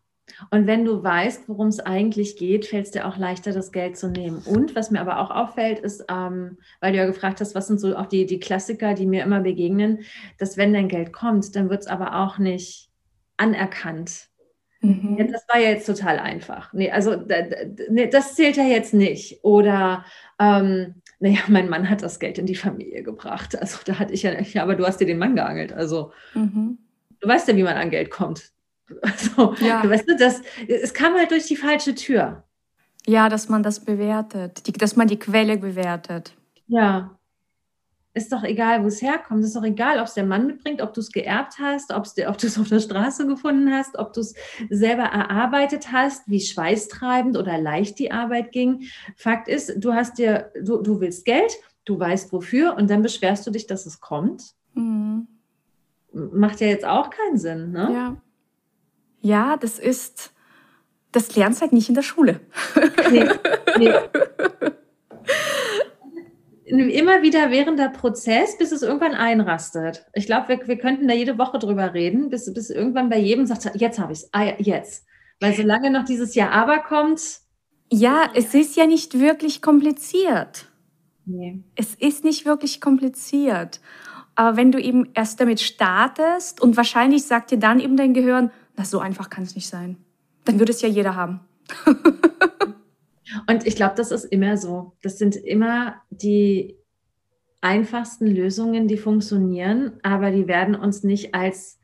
[0.51, 3.97] Und wenn du weißt, worum es eigentlich geht, fällt es dir auch leichter, das Geld
[3.97, 4.39] zu nehmen.
[4.39, 7.81] Und was mir aber auch auffällt, ist, ähm, weil du ja gefragt hast, was sind
[7.81, 10.01] so auch die, die Klassiker, die mir immer begegnen,
[10.39, 12.91] dass wenn dein Geld kommt, dann wird es aber auch nicht
[13.37, 14.29] anerkannt.
[14.81, 15.17] Mhm.
[15.19, 16.73] Ja, das war ja jetzt total einfach.
[16.73, 17.17] Nee, also
[17.91, 19.45] nee, das zählt ja jetzt nicht.
[19.45, 20.05] Oder
[20.39, 23.59] ähm, naja, mein Mann hat das Geld in die Familie gebracht.
[23.61, 25.73] Also da hatte ich ja, ja aber du hast dir den Mann geangelt.
[25.73, 26.79] Also mhm
[27.21, 28.53] du weißt ja, wie man an Geld kommt.
[29.03, 29.83] Also, ja.
[29.83, 32.43] du weißt, das, es kam halt durch die falsche Tür.
[33.07, 36.35] Ja, dass man das bewertet, die, dass man die Quelle bewertet.
[36.67, 37.17] Ja.
[38.13, 39.45] Ist doch egal, wo es herkommt.
[39.45, 42.47] Ist doch egal, ob es der Mann mitbringt, ob du es geerbt hast, ob du
[42.49, 44.35] es auf der Straße gefunden hast, ob du es
[44.69, 48.89] selber erarbeitet hast, wie schweißtreibend oder leicht die Arbeit ging.
[49.15, 51.53] Fakt ist, du hast dir, du, du willst Geld,
[51.85, 54.55] du weißt wofür und dann beschwerst du dich, dass es kommt.
[54.75, 55.29] Mhm
[56.13, 57.91] macht ja jetzt auch keinen Sinn, ne?
[57.93, 58.17] Ja.
[59.23, 60.33] Ja, das ist,
[61.13, 62.41] das lernst halt nicht in der Schule.
[63.11, 63.29] Nee,
[63.79, 63.93] nee.
[66.71, 70.07] Immer wieder während der Prozess, bis es irgendwann einrastet.
[70.15, 73.45] Ich glaube, wir, wir könnten da jede Woche drüber reden, bis, bis irgendwann bei jedem
[73.47, 75.05] sagt, jetzt habe ich es, ah, jetzt.
[75.41, 77.41] Weil solange noch dieses Jahr aber kommt.
[77.91, 80.71] Ja, es ist ja nicht wirklich kompliziert.
[81.27, 81.65] Nee.
[81.75, 83.81] Es ist nicht wirklich kompliziert.
[84.35, 88.51] Aber wenn du eben erst damit startest und wahrscheinlich sagt dir dann eben dein Gehirn,
[88.77, 89.97] na, so einfach kann es nicht sein.
[90.45, 91.41] Dann würde es ja jeder haben.
[93.49, 94.93] und ich glaube, das ist immer so.
[95.03, 96.77] Das sind immer die
[97.61, 101.80] einfachsten Lösungen, die funktionieren, aber die werden uns nicht als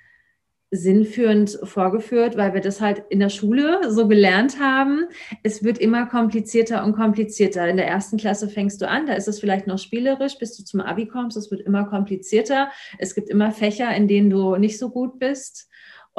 [0.70, 5.06] sinnführend vorgeführt, weil wir das halt in der Schule so gelernt haben.
[5.42, 7.68] Es wird immer komplizierter und komplizierter.
[7.68, 10.64] In der ersten Klasse fängst du an, da ist es vielleicht noch spielerisch, bis du
[10.64, 11.36] zum Abi kommst.
[11.36, 12.70] Es wird immer komplizierter.
[12.98, 15.68] Es gibt immer Fächer, in denen du nicht so gut bist.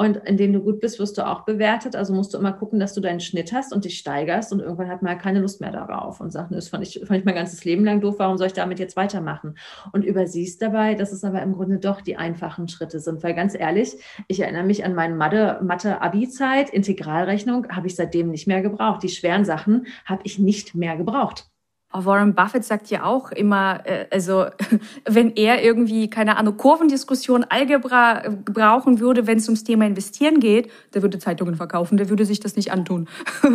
[0.00, 1.96] Und in denen du gut bist, wirst du auch bewertet.
[1.96, 4.52] Also musst du immer gucken, dass du deinen Schnitt hast und dich steigerst.
[4.52, 7.24] Und irgendwann hat man keine Lust mehr darauf und sagt, das fand ich, fand ich
[7.24, 9.58] mein ganzes Leben lang doof, warum soll ich damit jetzt weitermachen?
[9.90, 13.24] Und übersiehst dabei, dass es aber im Grunde doch die einfachen Schritte sind.
[13.24, 13.96] Weil ganz ehrlich,
[14.28, 19.02] ich erinnere mich an meine Mathe-Abi-Zeit, Integralrechnung habe ich seitdem nicht mehr gebraucht.
[19.02, 21.50] Die schweren Sachen habe ich nicht mehr gebraucht.
[21.90, 24.46] Warren Buffett sagt ja auch immer, äh, also
[25.06, 30.38] wenn er irgendwie, keine Ahnung, Kurvendiskussion, Algebra äh, brauchen würde, wenn es ums Thema Investieren
[30.40, 33.08] geht, der würde Zeitungen verkaufen, der würde sich das nicht antun.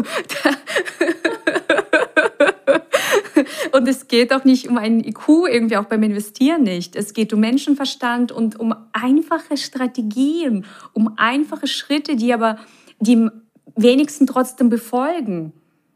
[3.72, 6.96] und es geht auch nicht um einen IQ, irgendwie auch beim Investieren nicht.
[6.96, 12.58] Es geht um Menschenverstand und um einfache Strategien, um einfache Schritte, die aber
[13.00, 13.30] die
[13.76, 15.54] wenigsten trotzdem befolgen.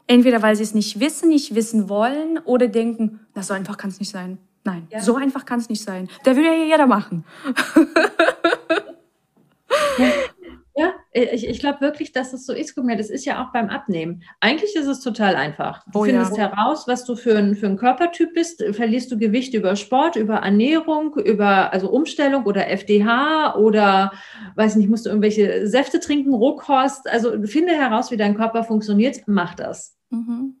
[0.08, 3.90] Entweder weil sie es nicht wissen, nicht wissen wollen oder denken, na, so einfach kann
[3.90, 4.38] es nicht sein.
[4.64, 5.00] Nein, ja.
[5.00, 6.08] so einfach kann es nicht sein.
[6.24, 7.24] Da würde ja jeder machen.
[9.98, 10.08] ja.
[10.78, 12.76] Ja, ich, ich glaube wirklich, dass es so ist.
[12.76, 14.22] Guck mal, das ist ja auch beim Abnehmen.
[14.38, 15.82] Eigentlich ist es total einfach.
[15.92, 16.52] Du oh, findest ja.
[16.52, 18.62] heraus, was du für ein, für ein Körpertyp bist.
[18.70, 24.12] Verlierst du Gewicht über Sport, über Ernährung, über also Umstellung oder FDH oder
[24.54, 27.10] weiß nicht, musst du irgendwelche Säfte trinken, Rohkost.
[27.10, 29.97] Also finde heraus, wie dein Körper funktioniert, mach das.
[30.10, 30.56] Mhm.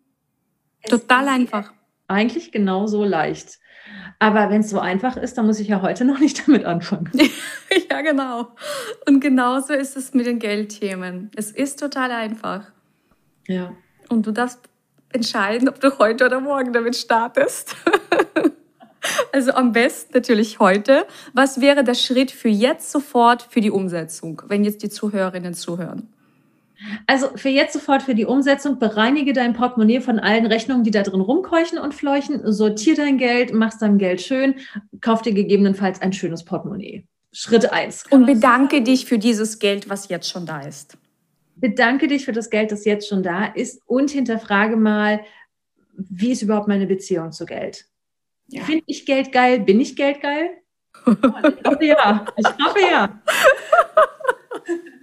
[0.88, 1.72] Total einfach.
[2.06, 3.58] Eigentlich genauso leicht.
[4.18, 7.10] Aber wenn es so einfach ist, dann muss ich ja heute noch nicht damit anfangen.
[7.90, 8.48] ja, genau.
[9.06, 11.30] Und genauso ist es mit den Geldthemen.
[11.36, 12.70] Es ist total einfach.
[13.46, 13.72] Ja.
[14.08, 14.60] Und du darfst
[15.12, 17.76] entscheiden, ob du heute oder morgen damit startest.
[19.32, 21.06] also am besten natürlich heute.
[21.32, 26.08] Was wäre der Schritt für jetzt sofort für die Umsetzung, wenn jetzt die Zuhörerinnen zuhören?
[27.06, 31.02] Also für jetzt sofort für die Umsetzung, bereinige dein Portemonnaie von allen Rechnungen, die da
[31.02, 34.54] drin rumkeuchen und fleuchen, sortier dein Geld, machst dein Geld schön,
[35.00, 37.06] kauf dir gegebenenfalls ein schönes Portemonnaie.
[37.32, 38.04] Schritt eins.
[38.10, 40.96] Und bedanke dich für dieses Geld, was jetzt schon da ist.
[41.56, 45.20] Bedanke dich für das Geld, das jetzt schon da ist und hinterfrage mal,
[45.96, 47.86] wie ist überhaupt meine Beziehung zu Geld?
[48.46, 48.62] Ja.
[48.62, 49.60] Finde ich Geld geil?
[49.60, 50.50] Bin ich Geld geil?
[51.06, 52.24] ich hoffe ja.
[52.36, 53.22] Ich hoffe ja.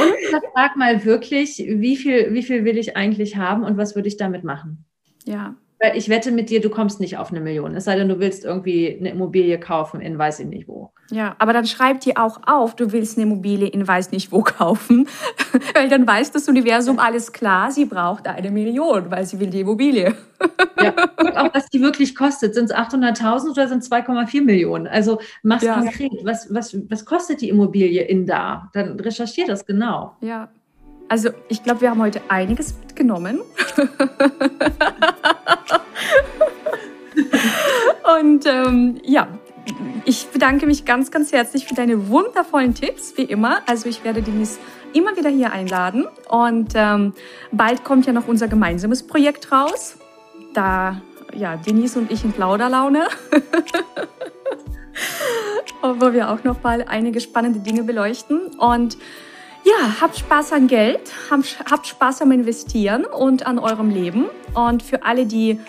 [0.00, 4.08] Und frag mal wirklich, wie viel, wie viel will ich eigentlich haben und was würde
[4.08, 4.84] ich damit machen?
[5.24, 5.56] Ja.
[5.80, 7.74] Weil ich wette mit dir, du kommst nicht auf eine Million.
[7.74, 10.92] Es sei denn, du willst irgendwie eine Immobilie kaufen in weiß ich nicht wo.
[11.12, 14.42] Ja, aber dann schreib dir auch auf, du willst eine Immobilie in weiß nicht wo
[14.42, 15.06] kaufen.
[15.74, 19.60] weil dann weiß das Universum alles klar, sie braucht eine Million, weil sie will die
[19.60, 20.14] Immobilie.
[20.80, 22.54] ja, guck auch, was die wirklich kostet.
[22.54, 24.86] Sind es 800.000 oder sind es 2,4 Millionen?
[24.86, 25.74] Also mach's ja.
[25.74, 26.12] konkret.
[26.24, 28.70] Was, was, was kostet die Immobilie in da?
[28.72, 30.16] Dann recherchier das genau.
[30.22, 30.48] Ja.
[31.08, 33.40] Also ich glaube, wir haben heute einiges mitgenommen.
[38.18, 39.28] Und ähm, ja,
[40.04, 43.60] ich bedanke mich ganz, ganz herzlich für deine wundervollen Tipps, wie immer.
[43.66, 44.58] Also ich werde Denise
[44.92, 46.06] immer wieder hier einladen.
[46.28, 47.14] Und ähm,
[47.50, 49.96] bald kommt ja noch unser gemeinsames Projekt raus.
[50.54, 51.00] Da,
[51.34, 53.06] ja, Denise und ich in Plauderlaune.
[55.82, 58.46] wo wir auch noch mal einige spannende Dinge beleuchten.
[58.58, 58.96] Und
[59.64, 61.00] ja, habt Spaß an Geld,
[61.30, 64.26] habt Spaß am Investieren und an eurem Leben.
[64.54, 65.60] Und für alle, die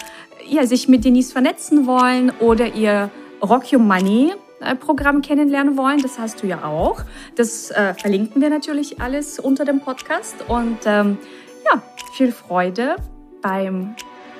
[0.47, 3.09] ja, sich mit Denise vernetzen wollen oder ihr
[3.43, 7.01] Rock Your Money äh, Programm kennenlernen wollen, das hast du ja auch.
[7.35, 10.35] Das äh, verlinken wir natürlich alles unter dem Podcast.
[10.47, 11.17] Und ähm,
[11.65, 11.81] ja,
[12.13, 12.95] viel Freude
[13.41, 13.95] beim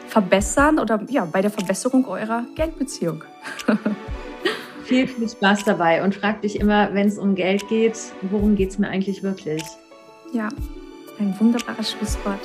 [0.08, 3.24] Verbessern oder ja, bei der Verbesserung eurer Geldbeziehung.
[4.86, 8.70] viel, viel Spaß dabei und frag dich immer, wenn es um Geld geht, worum geht
[8.70, 9.64] es mir eigentlich wirklich?
[10.32, 10.50] Ja,
[11.20, 12.40] ein wunderbares Schlusswort.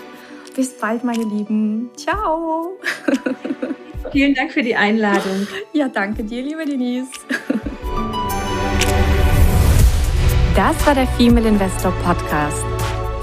[0.57, 1.91] Bis bald, meine Lieben.
[1.97, 2.79] Ciao.
[4.13, 5.47] Vielen Dank für die Einladung.
[5.73, 7.11] Ja, danke dir, liebe Denise.
[10.55, 12.65] Das war der Female Investor Podcast.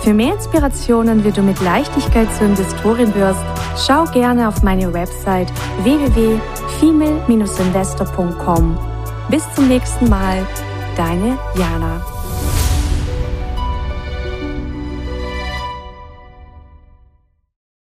[0.02, 3.44] Für mehr Inspirationen, wie du mit Leichtigkeit zur Investorin wirst,
[3.86, 5.52] schau gerne auf meine Website
[5.84, 8.78] www.female-investor.com.
[9.30, 10.48] Bis zum nächsten Mal,
[10.96, 12.15] deine Jana.